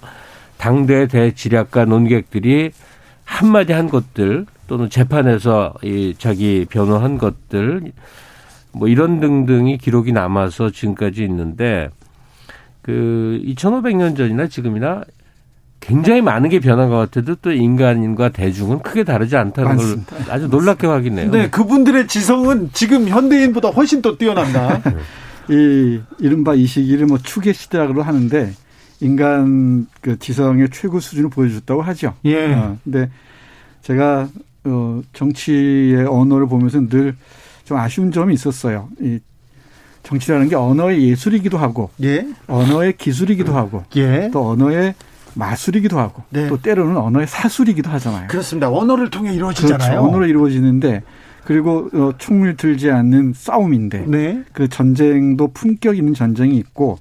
당대 0.58 1.08
대지략가 1.08 1.86
논객들이 1.86 2.72
한마디 3.26 3.74
한 3.74 3.90
것들 3.90 4.46
또는 4.68 4.90
재판에서 4.90 5.74
이 5.84 6.14
자기 6.18 6.66
변호한 6.70 7.18
것들 7.18 7.92
뭐 8.72 8.88
이런 8.88 9.20
등등이 9.20 9.78
기록이 9.78 10.12
남아서 10.12 10.70
지금까지 10.70 11.24
있는데 11.24 11.90
그 12.82 13.42
2500년 13.44 14.16
전이나 14.16 14.48
지금이나 14.48 15.04
굉장히 15.86 16.22
많은 16.22 16.50
게 16.50 16.60
변한 16.60 16.90
것 16.90 16.98
같아도 16.98 17.36
또 17.36 17.52
인간과 17.52 18.30
대중은 18.30 18.80
크게 18.80 19.04
다르지 19.04 19.36
않다는 19.38 19.76
맞습니다. 19.76 20.16
걸 20.18 20.32
아주 20.32 20.48
놀랍게 20.48 20.88
확인해요. 20.88 21.32
네, 21.32 21.50
그분들의 21.50 22.08
지성은 22.08 22.72
지금 22.74 23.08
현대인보다 23.08 23.70
훨씬 23.70 24.02
더 24.02 24.18
뛰어난다. 24.18 24.82
이 25.50 26.00
이른바 26.20 26.56
이 26.56 26.66
시기를 26.66 27.06
뭐 27.06 27.20
추계 27.20 27.54
시대라고 27.54 28.02
하는데 28.02 28.52
인간 29.02 29.86
그 30.02 30.18
지성의 30.18 30.70
최고 30.72 31.00
수준을 31.00 31.30
보여줬다고 31.30 31.84
하죠. 31.84 32.16
예. 32.26 32.54
어, 32.54 32.78
근데 32.84 33.12
제가 33.84 34.28
어 34.64 35.02
정치의 35.14 36.08
언어를 36.08 36.48
보면서 36.48 36.80
늘 36.80 37.16
좀 37.66 37.78
아쉬운 37.78 38.12
점이 38.12 38.34
있었어요. 38.34 38.90
이 39.02 39.20
정치라는 40.04 40.50
게 40.50 40.56
언어의 40.56 41.10
예술이기도 41.10 41.58
하고, 41.58 41.90
예. 42.04 42.26
언어의 42.48 42.96
기술이기도 42.96 43.56
하고, 43.56 43.84
예. 43.98 44.30
또 44.32 44.52
언어의 44.52 44.94
마술이기도 45.36 46.00
하고 46.00 46.24
네. 46.30 46.48
또 46.48 46.62
때로는 46.62 46.98
언어의 46.98 47.28
사술이기도 47.28 47.90
하잖아요. 47.92 48.28
그렇습니다. 48.28 48.70
언어를 48.70 49.10
통해 49.10 49.34
이루어지잖아요. 49.34 49.78
그렇죠. 49.78 50.08
언어로 50.08 50.26
이루어지는데 50.28 51.04
그리고 51.44 51.90
어, 51.94 52.14
총을 52.18 52.58
들지 52.58 52.90
않는 52.90 53.34
싸움인데 53.36 54.06
네. 54.08 54.44
그 54.54 54.68
전쟁도 54.68 55.50
품격 55.54 55.98
있는 55.98 56.14
전쟁이 56.14 56.58
있고 56.58 56.98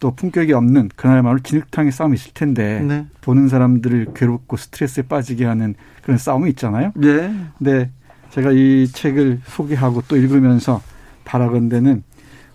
또 0.00 0.10
품격이 0.14 0.52
없는 0.52 0.90
그날말로 0.96 1.38
진흙탕의 1.38 1.92
싸움이 1.92 2.14
있을 2.14 2.32
텐데 2.34 2.80
네. 2.80 3.06
보는 3.20 3.48
사람들을 3.48 4.08
괴롭고 4.14 4.56
스트레스에 4.56 5.04
빠지게 5.04 5.44
하는 5.44 5.74
그런 6.02 6.18
싸움이 6.18 6.50
있잖아요. 6.50 6.92
네. 6.96 7.32
근데 7.58 7.90
제가 8.30 8.52
이 8.52 8.88
책을 8.92 9.40
소개하고 9.44 10.02
또 10.08 10.16
읽으면서 10.16 10.82
바라건대는 11.24 12.02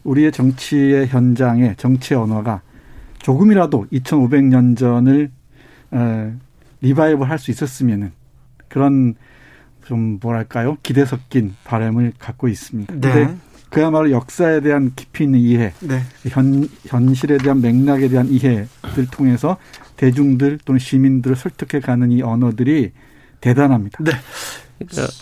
우리의 0.04 0.32
정치의 0.32 1.08
현장에 1.08 1.76
정치의 1.78 2.20
언어가 2.20 2.62
조금이라도 3.22 3.88
2,500년 3.92 4.78
전을 4.78 5.32
에, 5.94 6.32
리바이벌 6.82 7.30
할 7.30 7.38
수 7.38 7.52
있었으면은 7.52 8.12
그런 8.68 9.16
좀 9.86 10.20
뭐랄까요 10.22 10.78
기대 10.84 11.06
섞인 11.06 11.56
바람을 11.64 12.14
갖고 12.18 12.48
있습니다. 12.48 12.94
네. 12.96 13.00
근데 13.00 13.36
그야말로 13.70 14.12
역사에 14.12 14.60
대한 14.62 14.92
깊이 14.96 15.24
있는 15.24 15.40
이해, 15.40 15.72
네. 15.80 16.02
현 16.30 16.68
현실에 16.88 17.38
대한 17.38 17.62
맥락에 17.62 18.10
대한 18.10 18.28
이해를 18.28 19.08
통해서 19.12 19.58
대중들 19.98 20.60
또는 20.66 20.80
시민들을 20.80 21.36
설득해 21.36 21.82
가는 21.82 22.12
이 22.12 22.22
언어들이 22.22 22.92
대단합니다. 23.40 24.04
네. 24.04 24.12
그러니까 24.78 25.14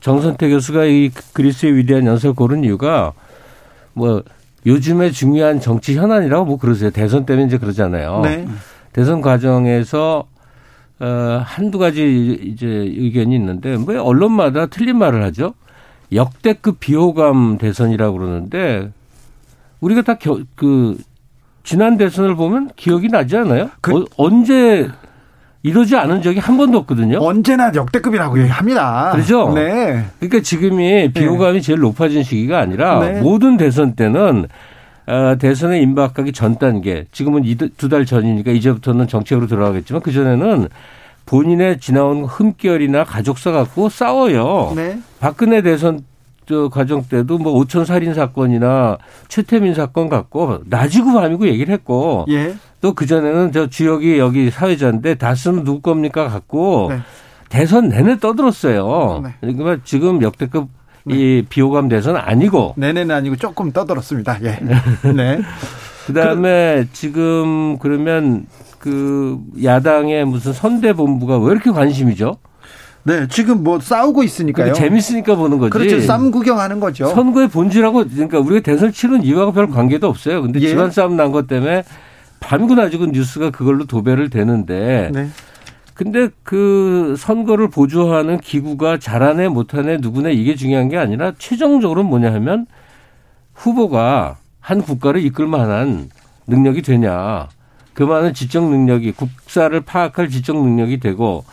정선태 0.00 0.48
교수가 0.48 0.84
이 0.86 1.10
그리스의 1.32 1.76
위대한 1.76 2.06
연설 2.06 2.32
고른 2.32 2.64
이유가 2.64 3.12
뭐 3.92 4.22
요즘에 4.68 5.10
중요한 5.10 5.60
정치 5.60 5.96
현안이라고 5.96 6.44
뭐 6.44 6.58
그러세요. 6.58 6.90
대선 6.90 7.24
때문에 7.24 7.46
이제 7.46 7.56
그러잖아요. 7.56 8.20
네. 8.22 8.46
대선 8.92 9.22
과정에서 9.22 10.26
어, 11.00 11.42
한두 11.44 11.78
가지 11.78 12.38
이제 12.42 12.66
의견이 12.66 13.34
있는데 13.34 13.76
뭐 13.76 14.00
언론마다 14.02 14.66
틀린 14.66 14.98
말을 14.98 15.22
하죠. 15.24 15.54
역대급 16.12 16.80
비호감 16.80 17.58
대선이라고 17.58 18.18
그러는데 18.18 18.90
우리가 19.80 20.02
다그 20.02 20.98
지난 21.62 21.96
대선을 21.96 22.34
보면 22.34 22.70
기억이 22.76 23.08
나지 23.08 23.36
않아요? 23.36 23.70
그, 23.80 23.96
어, 23.96 24.04
언제 24.16 24.90
이러지 25.62 25.96
않은 25.96 26.22
적이 26.22 26.38
한 26.38 26.56
번도 26.56 26.78
없거든요. 26.78 27.18
언제나 27.20 27.70
역대급이라고 27.74 28.38
합니다. 28.48 29.10
그렇죠. 29.12 29.52
네. 29.54 30.04
그러니까 30.20 30.40
지금이 30.40 31.12
비호감이 31.12 31.54
네. 31.54 31.60
제일 31.60 31.80
높아진 31.80 32.22
시기가 32.22 32.58
아니라 32.60 33.00
네. 33.00 33.20
모든 33.20 33.56
대선 33.56 33.94
때는 33.94 34.46
어, 35.06 35.36
대선에 35.38 35.80
임박하기 35.80 36.32
전 36.32 36.58
단계, 36.58 37.06
지금은 37.12 37.42
두 37.76 37.88
달 37.88 38.04
전이니까 38.04 38.52
이제부터는 38.52 39.08
정책으로 39.08 39.46
들어가겠지만 39.46 40.02
그 40.02 40.12
전에는 40.12 40.68
본인의 41.26 41.80
지나온 41.80 42.24
흠결이나 42.24 43.04
가족사 43.04 43.50
갖고 43.50 43.88
싸워요. 43.88 44.72
네. 44.76 44.98
박근혜 45.18 45.62
대선 45.62 46.00
저 46.46 46.68
과정 46.70 47.02
때도 47.02 47.36
뭐 47.38 47.52
오천 47.54 47.84
살인 47.84 48.14
사건이나 48.14 48.96
최태민 49.28 49.74
사건 49.74 50.08
갖고 50.08 50.60
낮이고 50.66 51.12
밤이고 51.12 51.46
얘기를 51.48 51.74
했고 51.74 52.24
예. 52.30 52.54
또 52.80 52.92
그 52.94 53.06
전에는 53.06 53.52
저 53.52 53.68
지역이 53.68 54.18
여기 54.18 54.50
사회자인데 54.50 55.16
다스는 55.16 55.64
누구 55.64 55.80
겁니까 55.80 56.28
갖고 56.28 56.86
네. 56.90 57.00
대선 57.48 57.88
내내 57.88 58.18
떠들었어요. 58.18 59.22
네. 59.24 59.34
그러니까 59.40 59.78
지금 59.84 60.22
역대급 60.22 60.68
네. 61.04 61.14
이 61.16 61.42
비호감 61.48 61.88
대선 61.88 62.16
아니고 62.16 62.74
내내는 62.76 63.14
아니고 63.14 63.36
조금 63.36 63.72
떠들었습니다. 63.72 64.38
예. 64.42 64.58
네. 65.12 65.40
그다음에 66.06 66.84
그, 66.84 66.92
지금 66.92 67.78
그러면 67.78 68.46
그 68.78 69.38
야당의 69.62 70.24
무슨 70.24 70.52
선대 70.52 70.92
본부가 70.92 71.38
왜 71.38 71.52
이렇게 71.52 71.70
관심이죠? 71.70 72.36
네, 73.04 73.26
지금 73.28 73.64
뭐 73.64 73.80
싸우고 73.80 74.22
있으니까요. 74.22 74.74
재밌으니까 74.74 75.34
보는 75.34 75.58
거지. 75.58 75.70
그렇죠. 75.70 76.00
쌈 76.00 76.30
구경하는 76.30 76.78
거죠. 76.78 77.08
선거의 77.08 77.48
본질하고 77.48 78.04
그러니까 78.08 78.38
우리가 78.38 78.60
대선 78.60 78.92
치른 78.92 79.22
이유하고 79.22 79.52
별 79.52 79.68
관계도 79.68 80.06
없어요. 80.06 80.42
근데 80.42 80.60
예. 80.60 80.68
집안 80.68 80.90
싸움 80.90 81.16
난 81.16 81.32
것 81.32 81.46
때문에 81.46 81.84
밤이고 82.40 82.90
지고 82.90 83.06
뉴스가 83.06 83.50
그걸로 83.50 83.84
도배를 83.84 84.30
되는데 84.30 85.10
네. 85.12 85.28
근데 85.94 86.28
그 86.44 87.16
선거를 87.18 87.68
보조하는 87.68 88.38
기구가 88.38 88.98
잘하네 88.98 89.48
못하네 89.48 89.96
누구네 89.98 90.32
이게 90.32 90.54
중요한 90.54 90.88
게 90.88 90.96
아니라 90.96 91.32
최종적으로 91.38 92.04
뭐냐 92.04 92.32
하면 92.34 92.66
후보가 93.54 94.36
한 94.60 94.82
국가를 94.82 95.24
이끌 95.24 95.46
만한 95.46 96.10
능력이 96.46 96.82
되냐. 96.82 97.48
그 97.94 98.04
많은 98.04 98.32
지적 98.32 98.68
능력이 98.70 99.12
국사를 99.12 99.80
파악할 99.80 100.28
지적 100.28 100.56
능력이 100.56 101.00
되고 101.00 101.44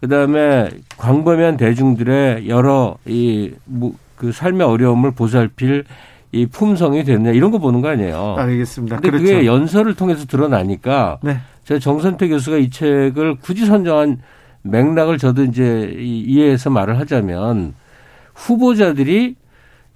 그다음에 0.00 0.70
광범위한 0.96 1.58
대중들의 1.58 2.48
여러 2.48 2.96
이그 3.04 4.32
삶의 4.32 4.66
어려움을 4.66 5.10
보살필 5.10 5.84
이 6.32 6.46
품성이 6.46 7.02
됐냐 7.04 7.30
이런 7.32 7.50
거 7.50 7.58
보는 7.58 7.80
거 7.80 7.88
아니에요. 7.88 8.36
알겠습니다. 8.38 8.96
근데 8.96 9.10
그렇죠. 9.10 9.24
그게 9.24 9.46
연설을 9.46 9.94
통해서 9.94 10.26
드러나니까 10.26 11.18
네. 11.22 11.38
제가 11.64 11.80
정선태 11.80 12.28
교수가 12.28 12.58
이 12.58 12.70
책을 12.70 13.36
굳이 13.40 13.66
선정한 13.66 14.18
맥락을 14.62 15.18
저도 15.18 15.44
이제 15.44 15.92
이해해서 15.98 16.70
말을 16.70 16.98
하자면 17.00 17.74
후보자들이 18.34 19.36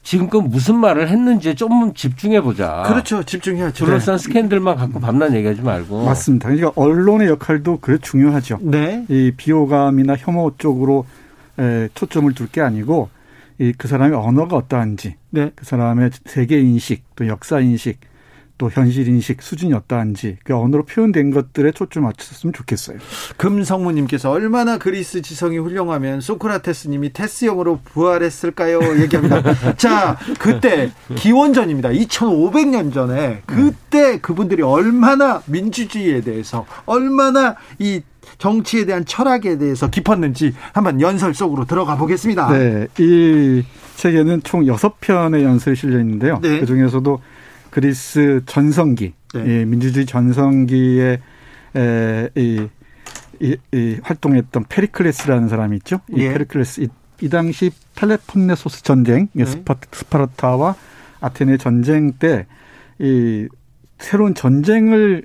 지금껏 0.03 0.43
무슨 0.43 0.77
말을 0.77 1.09
했는지 1.09 1.55
좀 1.55 1.95
집중해 1.95 2.43
보자. 2.43 2.83
그렇죠. 2.87 3.23
집중해야죠. 3.23 3.87
둘러싼 3.87 4.17
네. 4.19 4.23
스캔들만 4.23 4.77
갖고 4.77 5.01
밤낮 5.01 5.33
얘기하지 5.35 5.63
말고. 5.63 6.05
맞습니다. 6.05 6.51
그러니까 6.51 6.73
언론의 6.75 7.29
역할도 7.29 7.79
그래 7.81 7.97
중요하죠. 8.03 8.59
네. 8.61 9.07
이 9.09 9.33
비호감이나 9.35 10.17
혐오 10.17 10.53
쪽으로 10.59 11.07
에, 11.59 11.89
초점을 11.95 12.33
둘 12.35 12.49
게 12.49 12.61
아니고 12.61 13.09
이 13.59 13.73
그 13.79 13.89
사람의 13.89 14.19
언어가 14.19 14.57
어떠한지, 14.57 15.17
네. 15.31 15.51
그 15.55 15.65
사람의 15.65 16.11
세계 16.27 16.61
인식, 16.61 17.05
또 17.17 17.27
역사 17.29 17.61
인식, 17.61 18.01
또 18.57 18.71
현실 18.71 19.09
인식 19.09 19.43
수준이 19.43 19.73
어떠한지 19.75 20.39
그 20.45 20.55
언어로 20.55 20.85
표현된 20.85 21.33
것들에 21.33 21.73
초점 21.73 22.05
맞췄으면 22.05 22.53
좋겠어요. 22.53 22.99
금성무님께서 23.37 24.31
얼마나 24.31 24.79
그리스 24.79 25.23
지성이 25.23 25.59
훌륭하면 25.59 26.21
소크라테스님이 26.21 27.13
테스형으로 27.13 27.81
부활했을까요? 27.85 29.01
얘기합니다. 29.03 29.43
자, 29.77 30.17
그때 30.39 30.93
기원전입니다. 31.17 31.89
2,500년 31.91 32.93
전에 32.93 33.43
그때 33.47 34.19
그분들이 34.21 34.63
얼마나 34.63 35.43
민주주의에 35.47 36.21
대해서 36.21 36.65
얼마나 36.87 37.57
이 37.81 38.03
정치에 38.39 38.85
대한 38.85 39.05
철학에 39.05 39.59
대해서 39.59 39.91
깊었는지 39.91 40.55
한번 40.73 41.01
연설 41.01 41.35
속으로 41.35 41.65
들어가 41.67 41.97
보겠습니다. 41.97 42.51
네, 42.53 42.87
이 42.99 43.65
책에는 43.97 44.43
총 44.43 44.65
6편의 44.65 45.43
연설이 45.43 45.77
실려 45.77 45.99
있는데요. 46.01 46.39
네. 46.43 46.61
그 46.61 46.67
중에서도 46.67 47.21
그리스 47.75 48.41
전성기, 48.47 49.15
네. 49.35 49.45
예, 49.47 49.65
민주주의 49.65 50.07
전성기에 50.07 51.21
에, 51.77 52.29
이, 52.37 52.69
이, 53.41 53.57
이 53.73 53.99
활동했던 54.01 54.67
페리클레스라는 54.69 55.49
사람이 55.49 55.77
있죠. 55.79 56.01
이 56.11 56.21
예. 56.21 56.33
페리클레스 56.33 56.83
이, 56.83 56.89
이 57.21 57.29
당시 57.29 57.73
펠로폰네소스 57.97 58.85
전쟁, 58.85 59.27
네. 59.33 59.45
스파, 59.45 59.75
스파르타와 59.91 60.77
아테네 61.21 61.57
전쟁 61.57 62.13
때 62.13 62.47
이 62.99 63.49
새로운 63.99 64.35
전쟁을 64.35 65.25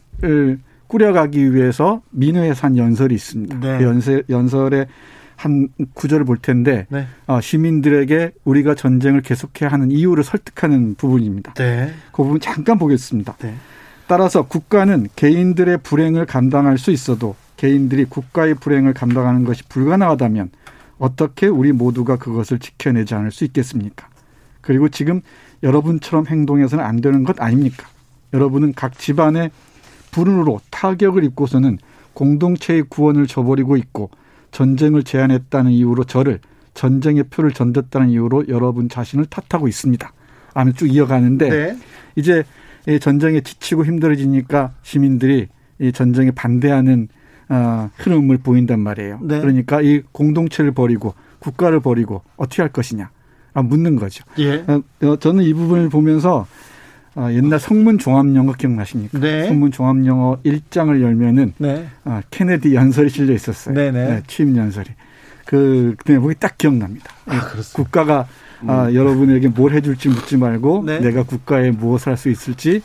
꾸려가기 0.88 1.54
위해서 1.54 2.02
민회에 2.12 2.54
산 2.54 2.78
연설이 2.78 3.14
있습니다. 3.16 3.60
네. 3.60 3.78
그 3.78 3.84
연설 3.84 4.24
연설에 4.30 4.88
한 5.40 5.70
구절을 5.94 6.26
볼 6.26 6.38
텐데 6.38 6.86
네. 6.90 7.08
어, 7.26 7.40
시민들에게 7.40 8.32
우리가 8.44 8.76
전쟁을 8.76 9.22
계속해야 9.22 9.72
하는 9.72 9.90
이유를 9.90 10.26
설득하는 10.26 10.96
부분입니다. 10.96 11.54
네. 11.54 11.94
그 12.12 12.24
부분 12.24 12.42
잠깐 12.42 12.78
보겠습니다. 12.78 13.38
네. 13.40 13.54
따라서 14.06 14.42
국가는 14.44 15.08
개인들의 15.16 15.78
불행을 15.78 16.26
감당할 16.26 16.78
수 16.78 16.92
있어도 16.92 17.38
개인들이 17.56 18.04
국가의 18.04 18.56
불행을 18.56 18.94
감당하는 18.94 19.46
것이 19.46 19.64
불가능하다면 19.70 20.50
어떻게 20.98 21.48
우리 21.48 21.72
모두가 21.72 22.18
그것을 22.18 22.60
지켜내지 22.60 23.16
않을 23.16 23.32
수 23.32 23.46
있겠습니까? 23.46 24.10
그리고 24.60 24.90
지금 24.90 25.22
여러분처럼 25.64 26.28
행동해서는 26.28 26.84
안 26.84 27.00
되는 27.00 27.24
것 27.24 27.42
아닙니까? 27.42 27.88
여러분은 28.34 28.74
각 28.76 28.98
집안의 28.98 29.52
불운으로 30.12 30.60
타격을 30.70 31.24
입고서는 31.24 31.78
공동체의 32.14 32.84
구원을 32.90 33.26
저버리고 33.28 33.78
있고 33.78 34.10
전쟁을 34.52 35.04
제안했다는 35.04 35.72
이유로 35.72 36.04
저를 36.06 36.40
전쟁의 36.74 37.26
표를 37.30 37.52
던졌다는 37.52 38.10
이유로 38.10 38.46
여러분 38.48 38.90
자신을 38.90 39.26
탓하고 39.26 39.68
있습니다. 39.68 40.12
아면 40.54 40.74
쭉 40.74 40.88
이어가는데 40.88 41.50
네. 41.50 41.78
이제 42.16 42.44
전쟁에 43.02 43.42
지치고 43.42 43.86
힘들어지니까 43.86 44.74
시민들이 44.82 45.48
이 45.80 45.92
전쟁에 45.92 46.32
반대하는 46.32 47.08
어, 47.50 47.90
흐름을 47.98 48.38
보인단 48.40 48.80
말이에요. 48.80 49.20
네. 49.24 49.40
그러니까 49.40 49.82
이 49.82 50.04
공동체를 50.12 50.72
버리고 50.72 51.14
국가를 51.40 51.80
버리고 51.80 52.22
어떻게 52.38 52.62
할 52.62 52.72
것이냐 52.72 53.10
아, 53.54 53.62
묻는 53.62 53.96
거죠. 53.96 54.24
예. 54.40 54.64
어, 54.68 55.16
저는 55.18 55.44
이 55.44 55.54
부분을 55.54 55.90
보면서 55.90 56.46
아, 57.20 57.34
옛날 57.34 57.60
성문 57.60 57.98
종합영어 57.98 58.54
기억나십니까? 58.54 59.20
네. 59.20 59.46
성문 59.48 59.72
종합영어 59.72 60.38
1장을 60.46 61.02
열면은 61.02 61.54
네. 61.58 61.86
아, 62.06 62.22
케네디 62.32 62.74
연설이 62.74 63.10
실려 63.10 63.34
있었어요. 63.34 63.76
네네. 63.76 63.92
네. 63.92 64.10
네, 64.16 64.22
취임 64.26 64.56
연설이. 64.56 64.90
그 65.46 65.96
대목이 66.06 66.36
딱 66.40 66.58
기억납니다. 66.58 67.12
아, 67.26 67.52
국가가 67.74 68.26
음. 68.64 68.70
아, 68.70 68.94
여러분에게 68.94 69.50
뭘 69.50 69.74
해줄지 69.74 70.08
묻지 70.08 70.38
말고 70.38 70.84
네. 70.86 71.00
내가 71.00 71.24
국가에 71.24 71.72
무엇을 71.72 72.12
할 72.12 72.18
수 72.18 72.30
있을지 72.30 72.82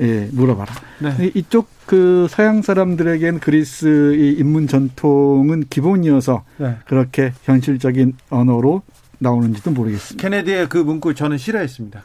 예, 0.00 0.28
물어봐라. 0.32 0.72
네. 1.00 1.30
이쪽 1.34 1.68
그 1.86 2.26
서양 2.30 2.62
사람들에겐 2.62 3.38
그리스의 3.40 4.32
인문 4.34 4.66
전통은 4.68 5.64
기본이어서 5.70 6.44
네. 6.58 6.76
그렇게 6.86 7.32
현실적인 7.44 8.14
언어로 8.30 8.82
나오는지도 9.18 9.70
모르겠습니다. 9.72 10.22
케네디의 10.22 10.68
그 10.68 10.78
문구 10.78 11.14
저는 11.14 11.38
싫어했습니다. 11.38 12.02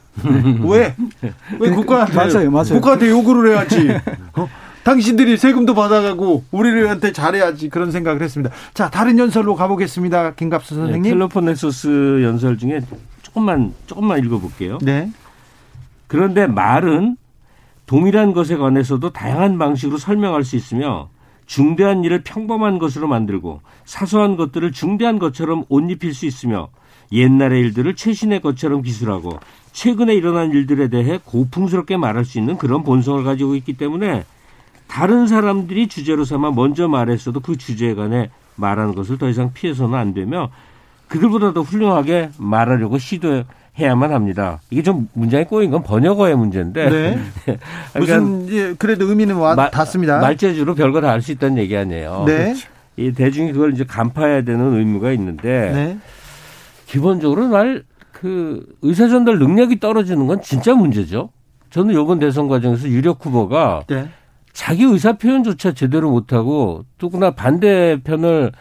왜? 0.67 0.95
왜 1.59 1.69
국가한테 1.69 2.15
맞아요, 2.15 2.51
맞아요. 2.51 2.73
국가한테 2.73 3.09
요구를 3.09 3.51
해야지. 3.51 3.89
어? 4.35 4.49
당신들이 4.83 5.37
세금도 5.37 5.75
받아가고 5.75 6.43
우리한테 6.51 7.13
잘해야지 7.13 7.69
그런 7.69 7.91
생각을 7.91 8.21
했습니다. 8.21 8.53
자 8.73 8.89
다른 8.89 9.17
연설로 9.17 9.55
가보겠습니다, 9.55 10.33
김갑수 10.33 10.75
네, 10.75 10.81
선생님. 10.81 11.03
네, 11.03 11.09
텔레폰넥서스 11.11 12.21
연설 12.23 12.57
중에 12.57 12.81
조금만 13.21 13.73
조금만 13.85 14.19
읽어볼게요. 14.19 14.79
네. 14.81 15.09
그런데 16.07 16.47
말은 16.47 17.17
동일한 17.85 18.33
것에 18.33 18.57
관해서도 18.57 19.11
다양한 19.11 19.57
방식으로 19.57 19.97
설명할 19.97 20.43
수 20.43 20.55
있으며 20.55 21.09
중대한 21.45 22.03
일을 22.03 22.23
평범한 22.23 22.79
것으로 22.79 23.07
만들고 23.07 23.61
사소한 23.85 24.37
것들을 24.37 24.71
중대한 24.71 25.19
것처럼 25.19 25.65
옷 25.69 25.89
입힐 25.89 26.13
수 26.13 26.25
있으며 26.25 26.69
옛날의 27.13 27.61
일들을 27.61 27.95
최신의 27.95 28.41
것처럼 28.41 28.81
기술하고 28.81 29.39
최근에 29.71 30.13
일어난 30.13 30.51
일들에 30.51 30.87
대해 30.87 31.19
고풍스럽게 31.23 31.97
말할 31.97 32.25
수 32.25 32.37
있는 32.39 32.57
그런 32.57 32.83
본성을 32.83 33.23
가지고 33.23 33.55
있기 33.55 33.73
때문에 33.73 34.23
다른 34.87 35.27
사람들이 35.27 35.87
주제로 35.87 36.25
삼아 36.25 36.51
먼저 36.51 36.87
말했어도 36.87 37.39
그 37.39 37.57
주제에 37.57 37.95
관해 37.95 38.29
말하는 38.55 38.93
것을 38.93 39.17
더 39.17 39.29
이상 39.29 39.51
피해서는 39.53 39.97
안 39.97 40.13
되며 40.13 40.49
그들보다 41.07 41.53
더 41.53 41.61
훌륭하게 41.61 42.29
말하려고 42.37 42.97
시도해야만 42.99 44.11
합니다. 44.11 44.59
이게 44.69 44.83
좀 44.83 45.07
문장이 45.13 45.45
꼬인 45.45 45.71
건 45.71 45.83
번역어의 45.83 46.35
문제인데. 46.35 46.89
네. 46.89 47.19
그러니까 47.93 48.19
무슨 48.19 48.45
이제 48.47 48.75
그래도 48.77 49.05
의미는 49.05 49.35
와 49.35 49.55
닿습니다. 49.69 50.19
말재주로 50.19 50.75
별거 50.75 51.01
다 51.01 51.09
할 51.09 51.21
수 51.21 51.31
있다는 51.31 51.57
얘기 51.57 51.75
아니에요. 51.77 52.23
네. 52.27 52.55
이 52.97 53.11
대중이 53.11 53.53
그걸 53.53 53.73
이제 53.73 53.83
간파해야 53.83 54.43
되는 54.43 54.75
의무가 54.77 55.11
있는데 55.13 55.71
네. 55.73 55.97
기본적으로 56.93 57.47
날 57.47 57.83
그 58.23 58.65
의사 58.81 59.09
전달 59.09 59.37
능력이 59.37 59.81
떨어지는 59.81 60.27
건 60.27 60.41
진짜 60.41 60.73
문제죠. 60.73 61.29
저는 61.71 61.93
요번 61.93 62.19
대선 62.19 62.47
과정에서 62.47 62.87
유력 62.87 63.25
후보가 63.25 63.83
네. 63.89 64.07
자기 64.53 64.83
의사 64.83 65.13
표현조차 65.13 65.73
제대로 65.73 66.09
못하고 66.09 66.85
또구나 66.99 67.31
반대편을 67.31 68.53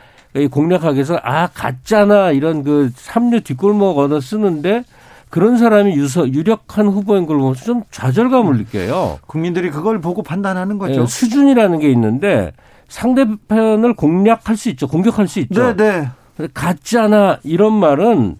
공략하기 0.51 0.97
위해서 0.97 1.17
아 1.23 1.47
가짜나 1.47 2.33
이런 2.33 2.65
그 2.65 2.91
삼류 2.93 3.43
뒷골목 3.43 3.99
언어 3.99 4.19
쓰는데 4.19 4.83
그런 5.31 5.59
사람이 5.59 5.95
유서, 5.95 6.29
유력한 6.29 6.89
후보인 6.89 7.27
걸 7.27 7.39
보면서 7.39 7.65
좀 7.65 7.83
좌절감을 7.93 8.57
느껴요. 8.57 9.21
국민들이 9.29 9.71
그걸 9.71 10.01
보고 10.01 10.25
판단하는 10.25 10.79
거죠. 10.79 11.01
네, 11.01 11.07
수준이라는 11.07 11.79
게 11.79 11.91
있는데 11.93 12.53
상대편을 12.89 13.95
공략할 13.95 14.57
수 14.57 14.71
있죠. 14.71 14.89
공격할 14.89 15.29
수 15.29 15.39
있죠. 15.39 15.75
네, 15.75 15.77
네. 15.77 16.09
가짜나 16.55 17.39
이런 17.45 17.73
말은 17.75 18.37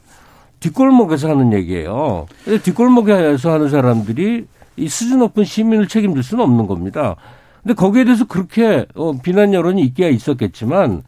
뒷골목에서 0.61 1.31
하는 1.31 1.53
얘기예요. 1.53 2.27
뒷골목에서 2.63 3.53
하는 3.53 3.69
사람들이 3.69 4.47
이 4.77 4.89
수준 4.89 5.19
높은 5.19 5.45
시민을 5.45 5.89
책임질 5.89 6.23
수는 6.23 6.45
없는 6.45 6.67
겁니다. 6.67 7.17
근데 7.63 7.75
거기에 7.75 8.05
대해서 8.05 8.25
그렇게 8.27 8.87
어, 8.95 9.13
비난 9.23 9.55
여론이 9.55 9.83
있기야 9.83 10.09
있었겠지만 10.09 11.03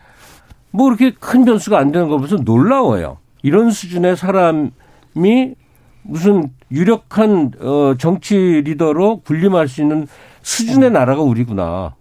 뭐 0.71 0.87
그렇게 0.87 1.13
큰 1.19 1.45
변수가 1.45 1.79
안 1.79 1.93
되는 1.93 2.09
거 2.09 2.17
보면서 2.17 2.37
놀라워요. 2.37 3.19
이런 3.43 3.71
수준의 3.71 4.17
사람이 4.17 5.55
무슨 6.03 6.51
유력한 6.71 7.53
어, 7.61 7.95
정치 7.99 8.37
리더로 8.37 9.21
군림할 9.21 9.69
수 9.69 9.83
있는 9.83 10.07
수준의 10.43 10.91
나라가 10.91 11.23
우리구나. 11.23 11.95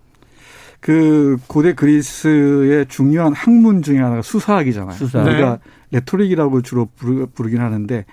그 0.83 1.37
고대 1.47 1.73
그리스의 1.73 2.85
중요한 2.89 3.31
학문 3.31 3.83
중에 3.83 3.99
하나가 3.99 4.21
수사학이잖아요. 4.21 4.91
수사. 4.91 5.21
우리가 5.23 5.59
네. 5.63 5.99
레토릭이라고 5.99 6.61
주로 6.61 6.89
부르긴 7.33 7.61
하는데 7.61 8.03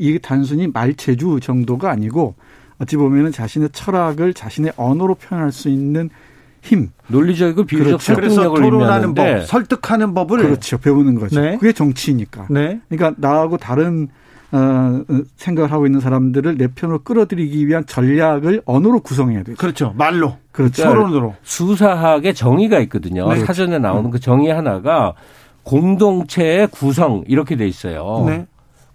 이게 0.00 0.18
단순히 0.18 0.66
말체주 0.66 1.38
정도가 1.40 1.92
아니고 1.92 2.34
어찌 2.78 2.96
보면은 2.96 3.30
자신의 3.30 3.68
철학을 3.70 4.34
자신의 4.34 4.72
언어로 4.76 5.14
표현할 5.14 5.52
수 5.52 5.68
있는 5.68 6.10
힘. 6.60 6.90
논리적이고 7.06 7.66
비유적 7.66 7.86
그렇죠. 7.86 8.14
설득력을 8.14 8.62
토론하는 8.62 9.14
법, 9.14 9.46
설득하는 9.46 10.12
법을 10.12 10.38
그렇죠. 10.40 10.78
배우는 10.78 11.14
거죠. 11.14 11.40
네. 11.40 11.56
그게 11.58 11.72
정치니까. 11.72 12.48
네. 12.50 12.80
그러니까 12.88 13.14
나하고 13.16 13.58
다른 13.58 14.08
어, 14.52 15.02
생각을 15.36 15.72
하고 15.72 15.86
있는 15.86 16.00
사람들을 16.00 16.58
내 16.58 16.68
편으로 16.68 17.02
끌어들이기 17.02 17.66
위한 17.66 17.86
전략을 17.86 18.62
언어로 18.66 19.00
구성해야 19.00 19.42
되죠. 19.42 19.56
그렇죠. 19.56 19.94
말로. 19.96 20.36
그렇죠. 20.52 20.84
토론으로. 20.84 21.34
수사학의 21.42 22.34
정의가 22.34 22.78
있거든요. 22.80 23.32
네. 23.32 23.40
사전에 23.40 23.78
나오는 23.78 24.10
그 24.10 24.20
정의 24.20 24.52
하나가 24.52 25.14
공동체의 25.62 26.68
구성 26.68 27.24
이렇게 27.26 27.56
돼 27.56 27.66
있어요. 27.66 28.24
네. 28.26 28.46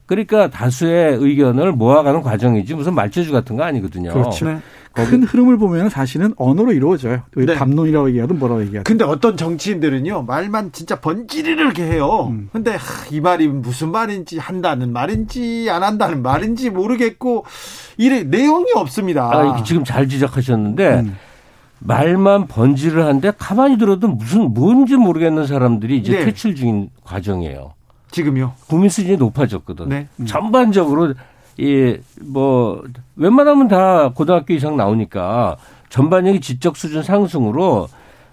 그러니까 0.06 0.50
다수의 0.50 1.18
의견을 1.20 1.74
모아가는 1.74 2.22
과정이지 2.22 2.76
무슨 2.76 2.94
말재주 2.94 3.32
같은 3.32 3.58
거 3.58 3.64
아니거든요. 3.64 4.14
그렇죠. 4.14 4.62
네. 4.96 5.06
큰 5.06 5.24
흐름을 5.24 5.58
보면 5.58 5.90
사실은 5.90 6.34
언어로 6.38 6.74
이루어져요. 6.74 7.22
네. 7.36 7.56
담론이라고 7.56 8.10
얘기하든 8.10 8.40
뭐라고 8.40 8.62
얘기하든. 8.62 8.84
근데 8.84 9.04
어떤 9.06 9.38
정치인들은요, 9.38 10.24
말만 10.24 10.72
진짜 10.72 11.00
번지르르게 11.00 11.84
해요. 11.84 12.28
음. 12.32 12.50
근데 12.52 12.72
하, 12.72 12.78
이 13.12 13.20
말이 13.20 13.48
무슨 13.48 13.92
말인지 13.92 14.40
한다는 14.40 14.92
말인지 14.92 15.70
안 15.70 15.84
한다는 15.84 16.22
말인지 16.22 16.70
모르겠고, 16.70 17.46
이래 17.98 18.24
내용이 18.24 18.72
없습니다. 18.76 19.30
아, 19.32 19.64
지금 19.64 19.84
잘 19.84 20.08
지적하셨는데, 20.08 21.00
음. 21.02 21.16
말만 21.80 22.48
번지를 22.48 23.04
하는데 23.04 23.32
가만히 23.38 23.78
들어도 23.78 24.08
무슨 24.08 24.54
뭔지 24.54 24.96
모르겠는 24.96 25.46
사람들이 25.46 25.98
이제 25.98 26.14
네. 26.14 26.26
퇴출 26.26 26.56
중인 26.56 26.90
과정이에요. 27.04 27.74
지금요? 28.12 28.54
국민 28.68 28.90
수준이 28.90 29.18
높아졌거든. 29.18 29.90
네. 29.90 30.08
음. 30.20 30.26
전반적으로 30.26 31.14
이 31.58 31.98
뭐 32.22 32.84
웬만하면 33.16 33.68
다 33.68 34.12
고등학교 34.14 34.54
이상 34.54 34.78
나오니까 34.78 35.58
전반적인 35.90 36.42
지적 36.42 36.78
수준 36.78 37.02
상승으로 37.04 37.88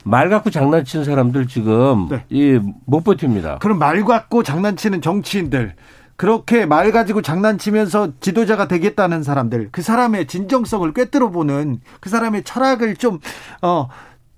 말 0.05 0.29
갖고 0.29 0.51
장난치는 0.51 1.05
사람들 1.05 1.47
지금 1.49 2.09
네. 2.11 2.25
이못 2.29 3.05
버팁니다. 3.05 3.59
그럼 3.59 3.79
말 3.79 4.05
갖고 4.05 4.43
장난치는 4.43 5.01
정치인들 5.01 5.75
그렇게 6.17 6.67
말 6.67 6.93
가지고 6.93 7.23
장난치면서 7.23 8.13
지도자가 8.21 8.69
되겠다는 8.69 9.23
사람들 9.23 9.71
그 9.73 9.83
사람의 9.83 10.27
진정성을 10.27 10.93
꿰뚫어 10.93 11.31
보는 11.31 11.81
그 12.01 12.11
사람의 12.11 12.45
철학을 12.45 12.97
좀 12.97 13.21
어 13.63 13.89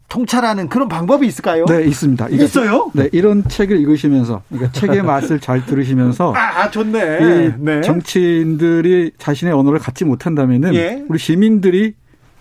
통찰하는 0.08 0.68
그런 0.68 0.88
방법이 0.88 1.26
있을까요? 1.26 1.64
네, 1.66 1.84
있습니다. 1.84 2.28
있어요? 2.28 2.90
네, 2.94 3.08
이런 3.12 3.46
책을 3.46 3.78
읽으시면서, 3.80 4.42
그러니까 4.48 4.72
책의 4.72 5.02
맛을 5.04 5.40
잘 5.40 5.64
들으시면서, 5.66 6.32
아, 6.34 6.62
아 6.62 6.70
좋네. 6.70 7.56
네. 7.58 7.80
정치인들이 7.80 9.12
자신의 9.18 9.52
언어를 9.52 9.78
갖지 9.78 10.04
못한다면은, 10.04 10.74
예? 10.74 11.04
우리 11.08 11.18
시민들이 11.18 11.94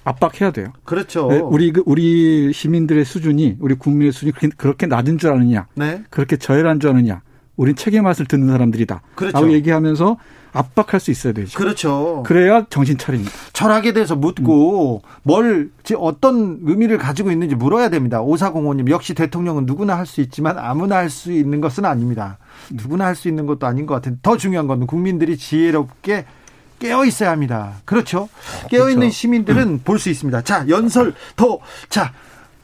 압박해야 0.03 0.51
돼요. 0.51 0.67
그렇죠. 0.83 1.27
네, 1.27 1.39
우리 1.39 1.71
그, 1.71 1.81
우리 1.85 2.53
시민들의 2.53 3.03
수준이, 3.03 3.57
우리 3.59 3.73
국민의 3.73 4.11
수준이 4.11 4.51
그렇게 4.55 4.85
낮은 4.85 5.17
줄 5.17 5.31
아느냐, 5.31 5.65
네. 5.73 6.03
그렇게 6.11 6.37
저열한 6.37 6.79
줄 6.79 6.91
아느냐, 6.91 7.21
우린 7.57 7.75
책의 7.75 8.01
맛을 8.01 8.25
듣는 8.25 8.47
사람들이다. 8.47 9.01
그렇죠. 9.15 9.37
라고 9.37 9.51
얘기하면서 9.53 10.17
압박할 10.51 10.99
수 11.01 11.11
있어야 11.11 11.33
되죠. 11.33 11.57
그렇죠. 11.57 12.23
그래야 12.25 12.65
정신 12.69 12.97
차립니다. 12.97 13.31
철학에 13.51 13.91
대해서 13.91 14.15
묻고 14.15 15.01
음. 15.03 15.09
뭘 15.23 15.69
어떤 15.97 16.59
의미를 16.63 16.97
가지고 16.97 17.31
있는지 17.31 17.55
물어야 17.55 17.89
됩니다. 17.89 18.21
오사공호님 18.21 18.89
역시 18.89 19.13
대통령은 19.13 19.65
누구나 19.65 19.97
할 19.97 20.05
수 20.05 20.21
있지만 20.21 20.57
아무나 20.57 20.95
할 20.97 21.09
수 21.09 21.31
있는 21.33 21.59
것은 21.61 21.83
아닙니다. 21.85 22.37
누구나 22.71 23.05
할 23.05 23.15
수 23.15 23.27
있는 23.27 23.45
것도 23.45 23.67
아닌 23.67 23.85
것 23.85 23.95
같은데 23.95 24.19
더 24.21 24.37
중요한 24.37 24.67
건 24.67 24.87
국민들이 24.87 25.35
지혜롭게 25.37 26.25
깨어 26.79 27.03
있어야 27.05 27.31
합니다. 27.31 27.73
그렇죠. 27.85 28.29
깨어 28.69 28.89
있는 28.89 28.99
그렇죠. 29.07 29.13
시민들은 29.13 29.67
음. 29.67 29.81
볼수 29.83 30.09
있습니다. 30.09 30.41
자 30.43 30.65
연설 30.69 31.13
더 31.35 31.59
자 31.89 32.13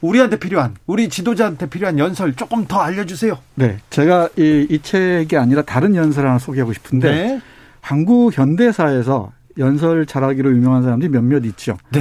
우리한테 0.02 0.38
필요한 0.38 0.74
우리 0.86 1.08
지도자한테 1.08 1.66
필요한 1.70 1.98
연설 1.98 2.34
조금 2.34 2.66
더 2.66 2.80
알려주세요. 2.80 3.38
네, 3.54 3.78
제가 3.88 4.28
이, 4.36 4.66
이 4.68 4.78
책이 4.80 5.36
아니라 5.36 5.62
다른 5.62 5.94
연설 5.94 6.26
하나 6.26 6.38
소개하고 6.38 6.72
싶은데 6.72 7.10
네. 7.10 7.40
한국 7.80 8.36
현대사에서 8.36 9.32
연설 9.58 10.04
잘하기로 10.04 10.50
유명한 10.50 10.82
사람들이 10.82 11.10
몇몇 11.10 11.44
있죠. 11.46 11.78
네. 11.90 12.00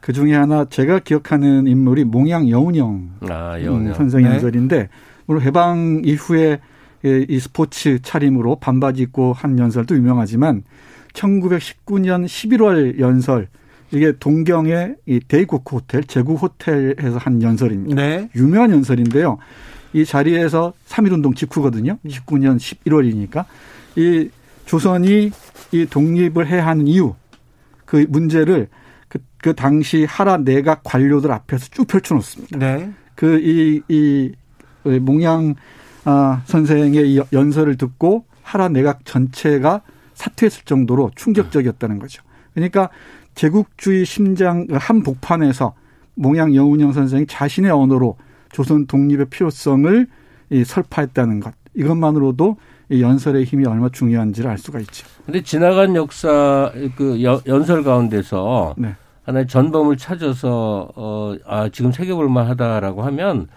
그 0.00 0.12
중에 0.12 0.34
하나 0.34 0.64
제가 0.64 0.98
기억하는 0.98 1.66
인물이 1.66 2.04
몽양 2.04 2.48
여운영 2.48 3.10
아, 3.28 3.56
음, 3.56 3.94
선생 3.94 4.22
네. 4.22 4.30
연설인데 4.30 4.88
물론 5.26 5.42
해방 5.42 6.02
이후에 6.04 6.58
이 7.04 7.38
스포츠 7.38 8.00
차림으로 8.00 8.56
반바지 8.56 9.02
입고 9.02 9.32
한 9.32 9.58
연설도 9.58 9.94
유명하지만 9.96 10.64
1919년 11.12 12.24
11월 12.26 12.98
연설 12.98 13.48
이게 13.92 14.12
동경의 14.18 14.96
이 15.06 15.20
데이코쿠 15.20 15.76
호텔, 15.76 16.04
제국 16.04 16.42
호텔에서 16.42 17.18
한 17.18 17.42
연설입니다. 17.42 17.94
네. 17.94 18.28
유명한 18.34 18.70
연설인데요. 18.70 19.38
이 19.92 20.06
자리에서 20.06 20.72
3.1운동 20.88 21.36
직후거든요. 21.36 21.98
19년 22.06 22.56
11월이니까. 22.56 23.44
이 23.96 24.30
조선이 24.64 25.30
이 25.72 25.86
독립을 25.86 26.46
해야 26.46 26.66
하는 26.66 26.86
이유, 26.86 27.14
그 27.84 28.06
문제를 28.08 28.68
그, 29.08 29.18
그 29.42 29.54
당시 29.54 30.06
하라 30.08 30.38
내각 30.38 30.82
관료들 30.84 31.30
앞에서 31.30 31.66
쭉 31.70 31.86
펼쳐놓습니다. 31.86 32.58
네. 32.58 32.90
그, 33.14 33.38
이, 33.40 33.82
이, 33.88 34.32
몽양, 34.84 35.54
아, 36.04 36.42
선생의 36.46 37.12
이 37.12 37.20
연설을 37.30 37.76
듣고 37.76 38.24
하라 38.42 38.70
내각 38.70 39.04
전체가 39.04 39.82
사퇴했을 40.14 40.64
정도로 40.64 41.10
충격적이었다는 41.14 41.98
거죠. 41.98 42.22
그러니까 42.54 42.88
제국주의 43.34 44.04
심장 44.04 44.66
한복판에서 44.70 45.74
몽양 46.14 46.54
영운영 46.54 46.92
선생이 46.92 47.26
자신의 47.26 47.70
언어로 47.70 48.16
조선 48.52 48.86
독립의 48.86 49.26
필요성을 49.26 50.06
설파했다는 50.66 51.40
것. 51.40 51.54
이것만으로도 51.74 52.56
연설의 52.90 53.44
힘이 53.44 53.64
얼마나 53.66 53.88
중요한지를 53.90 54.50
알 54.50 54.58
수가 54.58 54.78
있죠. 54.80 55.06
근데 55.24 55.42
지나간 55.42 55.96
역사 55.96 56.70
그 56.96 57.22
연설 57.46 57.82
가운데서 57.82 58.74
네. 58.76 58.94
하나의 59.24 59.46
전범을 59.46 59.96
찾아서 59.96 60.90
어 60.94 61.34
아 61.46 61.68
지금 61.70 61.92
새겨 61.92 62.14
볼 62.16 62.28
만하다라고 62.28 63.02
하면 63.04 63.48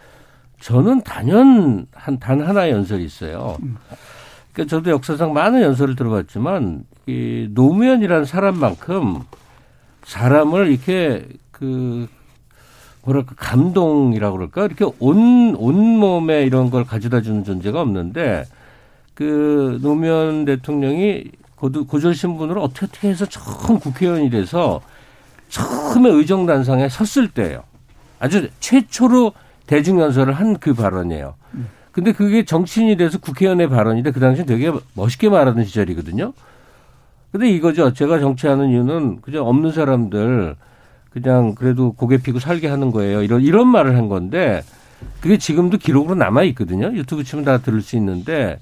저는 0.62 1.02
단연 1.02 1.88
한 1.94 2.18
단 2.20 2.40
하나의 2.42 2.72
연설이 2.72 3.04
있어요. 3.04 3.58
음. 3.64 3.76
그러니까 4.54 4.74
저도 4.78 4.92
역사상 4.92 5.34
많은 5.34 5.62
연설을 5.62 5.98
들어봤지만 5.98 6.86
이 7.08 7.50
노무현이라는 7.52 8.24
사람만큼 8.24 9.20
사람을 10.06 10.68
이렇게 10.68 11.28
그 11.52 12.08
뭐랄까 13.04 13.36
감동이라고 13.38 14.38
그럴까 14.38 14.66
이렇게 14.66 14.86
온 15.00 15.56
온 15.58 15.76
몸에 16.00 16.44
이런 16.44 16.70
걸 16.72 16.86
가져다 16.86 17.22
주는 17.22 17.44
존재가 17.44 17.80
없는데 17.82 18.46
그 19.14 19.80
노무현 19.82 20.46
대통령이 20.46 21.26
고졸 21.56 22.14
신분으로 22.16 22.62
어떻게 22.62 22.86
어떻게 22.86 23.10
해서 23.10 23.26
처음 23.26 23.80
국회의원이 23.80 24.30
돼서 24.30 24.82
처음에 25.50 26.10
의정단상에 26.10 26.90
섰을 26.90 27.30
때예요. 27.30 27.64
아주 28.20 28.50
최초로 28.60 29.34
대중연설을 29.68 30.34
한 30.34 30.58
그 30.60 30.74
발언이에요. 30.74 31.36
근데 31.92 32.12
그게 32.12 32.44
정치인이 32.44 32.98
돼서 32.98 33.20
국회의원의 33.20 33.70
발언인데 33.70 34.12
그 34.12 34.20
당시에 34.20 34.46
되게 34.46 34.72
멋있게 34.94 35.30
말하던 35.30 35.64
시절이거든요. 35.64 36.34
근데 37.36 37.50
이거죠. 37.50 37.92
제가 37.92 38.20
정치하는 38.20 38.70
이유는 38.70 39.20
그냥 39.20 39.46
없는 39.46 39.74
사람들 39.74 40.56
그냥 41.10 41.54
그래도 41.54 41.92
고개 41.92 42.18
피고 42.18 42.40
살게 42.40 42.70
하는 42.70 42.92
거예요. 42.92 43.24
이런 43.24 43.42
이런 43.42 43.68
말을 43.68 43.98
한 43.98 44.08
건데 44.08 44.64
그게 45.20 45.38
지금도 45.38 45.78
기록으로 45.78 46.16
남아 46.16 46.44
있거든요. 46.44 46.94
유튜브 46.94 47.26
치면 47.26 47.44
다 47.44 47.58
들을 47.58 47.82
수 47.82 47.98
있는데 47.98 48.60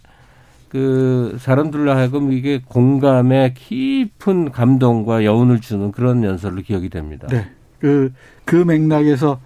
그 0.69 1.38
사람들로 1.39 1.91
하여금 1.91 2.31
이게 2.31 2.63
공감의 2.65 3.53
깊은 3.53 4.49
감동과 4.49 5.23
여운을 5.23 5.62
주는 5.62 5.91
그런 5.91 6.23
연설로 6.23 6.63
기억이 6.63 6.89
됩니다. 6.89 7.27
네. 7.29 7.51
그, 7.77 8.12
그 8.43 8.55
맥락에서 8.55 9.39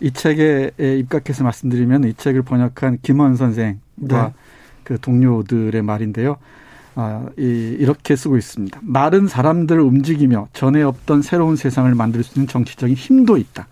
이 0.00 0.10
책에 0.10 0.72
입각해서 0.76 1.44
말씀드리면 1.44 2.02
이 2.02 2.14
책을 2.14 2.42
번역한 2.42 2.98
김원 3.02 3.36
선생과 3.36 3.78
네. 3.98 4.32
그 4.82 4.98
동료들의 5.00 5.80
말인데요. 5.82 6.38
아, 6.94 7.26
이, 7.38 7.76
이렇게 7.78 8.16
쓰고 8.16 8.36
있습니다. 8.36 8.80
마른 8.82 9.26
사람들을 9.26 9.80
움직이며 9.80 10.48
전에 10.52 10.82
없던 10.82 11.22
새로운 11.22 11.56
세상을 11.56 11.94
만들 11.94 12.22
수 12.22 12.38
있는 12.38 12.46
정치적인 12.48 12.94
힘도 12.94 13.36
있다. 13.36 13.66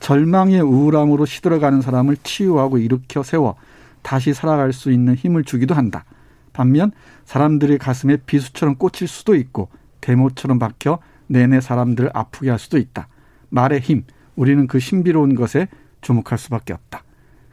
절망의 0.00 0.60
우울함으로 0.60 1.26
시들어가는 1.26 1.80
사람을 1.80 2.16
치유하고 2.22 2.78
일으켜 2.78 3.22
세워 3.22 3.56
다시 4.02 4.34
살아갈 4.34 4.72
수 4.72 4.90
있는 4.92 5.14
힘을 5.14 5.44
주기도 5.44 5.74
한다. 5.74 6.04
반면 6.52 6.92
사람들의 7.24 7.78
가슴에 7.78 8.18
비수처럼 8.18 8.76
꽂힐 8.76 9.08
수도 9.08 9.34
있고 9.34 9.68
대모처럼 10.00 10.58
박혀 10.58 10.98
내내 11.26 11.60
사람들을 11.60 12.10
아프게 12.14 12.50
할 12.50 12.58
수도 12.58 12.78
있다. 12.78 13.08
말의 13.48 13.80
힘, 13.80 14.04
우리는 14.36 14.66
그 14.66 14.78
신비로운 14.78 15.34
것에 15.34 15.68
주목할 16.00 16.38
수밖에 16.38 16.72
없다. 16.72 17.02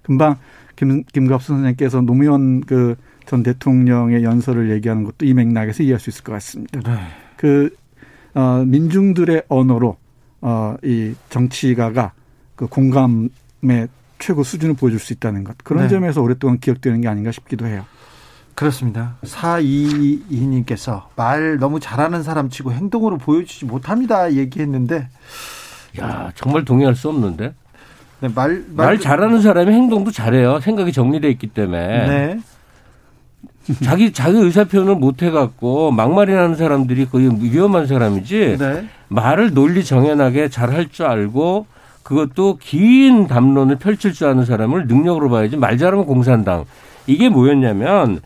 금방 0.04 0.38
김, 0.76 1.04
김갑수 1.04 1.48
선생님께서 1.48 2.02
노무현 2.02 2.62
그 2.62 2.96
전 3.26 3.44
대통령의 3.44 4.24
연설을 4.24 4.72
얘기하는 4.72 5.04
것도 5.04 5.26
이 5.26 5.34
맥락에서 5.34 5.84
이해할 5.84 6.00
수 6.00 6.10
있을 6.10 6.24
것 6.24 6.34
같습니다. 6.34 6.80
네. 6.82 7.00
그 7.38 7.76
어, 8.34 8.64
민중들의 8.66 9.44
언어로 9.48 9.98
어, 10.42 10.76
이 10.84 11.14
정치가가 11.30 12.14
그 12.56 12.68
공감 12.68 13.30
최고 14.20 14.44
수준을 14.44 14.76
보여줄 14.76 15.00
수 15.00 15.14
있다는 15.14 15.44
것 15.44 15.58
그런 15.64 15.84
네. 15.84 15.90
점에서 15.90 16.22
오랫동안 16.22 16.60
기억되는 16.60 17.02
게 17.02 17.08
아닌가 17.08 17.32
싶기도 17.32 17.66
해요. 17.66 17.86
그렇습니다. 18.56 19.16
422님께서 19.24 21.04
말 21.16 21.58
너무 21.58 21.80
잘하는 21.80 22.24
사람 22.24 22.50
치고 22.50 22.72
행동으로 22.72 23.18
보여주지 23.18 23.66
못합니다. 23.66 24.34
얘기했는데. 24.34 25.08
야, 26.00 26.32
정말 26.36 26.64
동의할 26.64 26.96
수 26.96 27.10
없는데. 27.10 27.54
네, 28.20 28.28
말, 28.30 28.64
말, 28.70 28.88
말 28.88 29.00
잘하는 29.00 29.42
사람이 29.42 29.72
행동도 29.74 30.12
잘해요. 30.12 30.60
생각이 30.60 30.92
정리돼 30.92 31.30
있기 31.32 31.48
때문에. 31.48 32.08
네. 32.08 32.40
자기 33.84 34.12
자기 34.12 34.38
의사 34.38 34.66
표현을 34.66 34.96
못 34.96 35.22
해갖고 35.24 35.92
막말이나는 35.92 36.56
사람들이 36.56 37.06
거의 37.06 37.30
위험한 37.40 37.88
사람이지. 37.88 38.58
네. 38.60 38.86
말을 39.08 39.54
논리 39.54 39.84
정연하게 39.86 40.50
잘 40.50 40.70
할 40.72 40.90
줄 40.92 41.06
알고 41.06 41.68
그것도 42.04 42.58
긴 42.60 43.28
담론을 43.28 43.78
펼칠 43.78 44.12
줄 44.12 44.28
아는 44.28 44.44
사람을 44.44 44.88
능력으로 44.88 45.30
봐야지 45.30 45.56
말 45.56 45.78
잘하면 45.78 46.06
공산당. 46.06 46.66
이게 47.08 47.30
뭐였냐면 47.30 48.20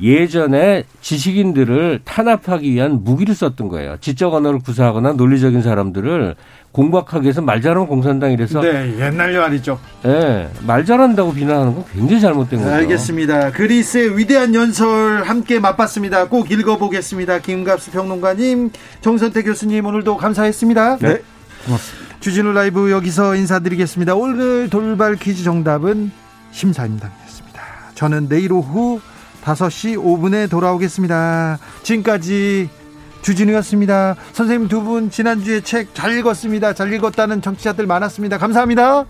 예전에 0.00 0.84
지식인들을 1.00 2.02
탄압하기 2.04 2.70
위한 2.72 3.02
무기를 3.02 3.34
썼던 3.34 3.66
거예요. 3.68 3.96
지적 4.00 4.32
언어를 4.32 4.60
구사하거나 4.60 5.14
논리적인 5.14 5.60
사람들을 5.62 6.36
공박하기 6.72 7.24
위해서 7.24 7.40
말 7.40 7.60
잘하면 7.60 7.86
공산당 7.88 8.30
이래서 8.32 8.60
네, 8.60 8.94
옛날 9.00 9.32
말이죠. 9.32 9.80
네, 10.02 10.48
말 10.66 10.84
잘한다고 10.84 11.32
비난하는 11.32 11.74
건 11.74 11.84
굉장히 11.92 12.20
잘못된 12.20 12.60
거죠. 12.60 12.72
알겠습니다. 12.72 13.52
그리스의 13.52 14.16
위대한 14.16 14.54
연설 14.54 15.22
함께 15.24 15.58
맛봤습니다. 15.58 16.28
꼭 16.28 16.50
읽어보겠습니다. 16.50 17.38
김갑수 17.40 17.90
평론가님, 17.90 18.70
정선태 19.00 19.42
교수님 19.42 19.86
오늘도 19.86 20.16
감사했습니다. 20.18 20.98
네, 20.98 21.22
고맙습니다. 21.64 22.08
주진우 22.20 22.52
라이브 22.52 22.90
여기서 22.90 23.34
인사드리겠습니다. 23.34 24.14
오늘 24.14 24.68
돌발 24.68 25.16
퀴즈 25.16 25.44
정답은 25.44 26.10
심사임당이었습니다. 26.50 27.62
저는 27.94 28.28
내일 28.28 28.52
오후 28.52 29.00
5시 29.44 29.96
5분에 29.96 30.50
돌아오겠습니다. 30.50 31.58
지금까지 31.82 32.68
주진우였습니다. 33.22 34.16
선생님 34.32 34.68
두 34.68 34.82
분 34.82 35.10
지난주에 35.10 35.60
책 35.60 35.88
잘 35.94 36.16
읽었습니다. 36.18 36.72
잘 36.72 36.92
읽었다는 36.92 37.42
정치자들 37.42 37.86
많았습니다. 37.86 38.38
감사합니다. 38.38 39.04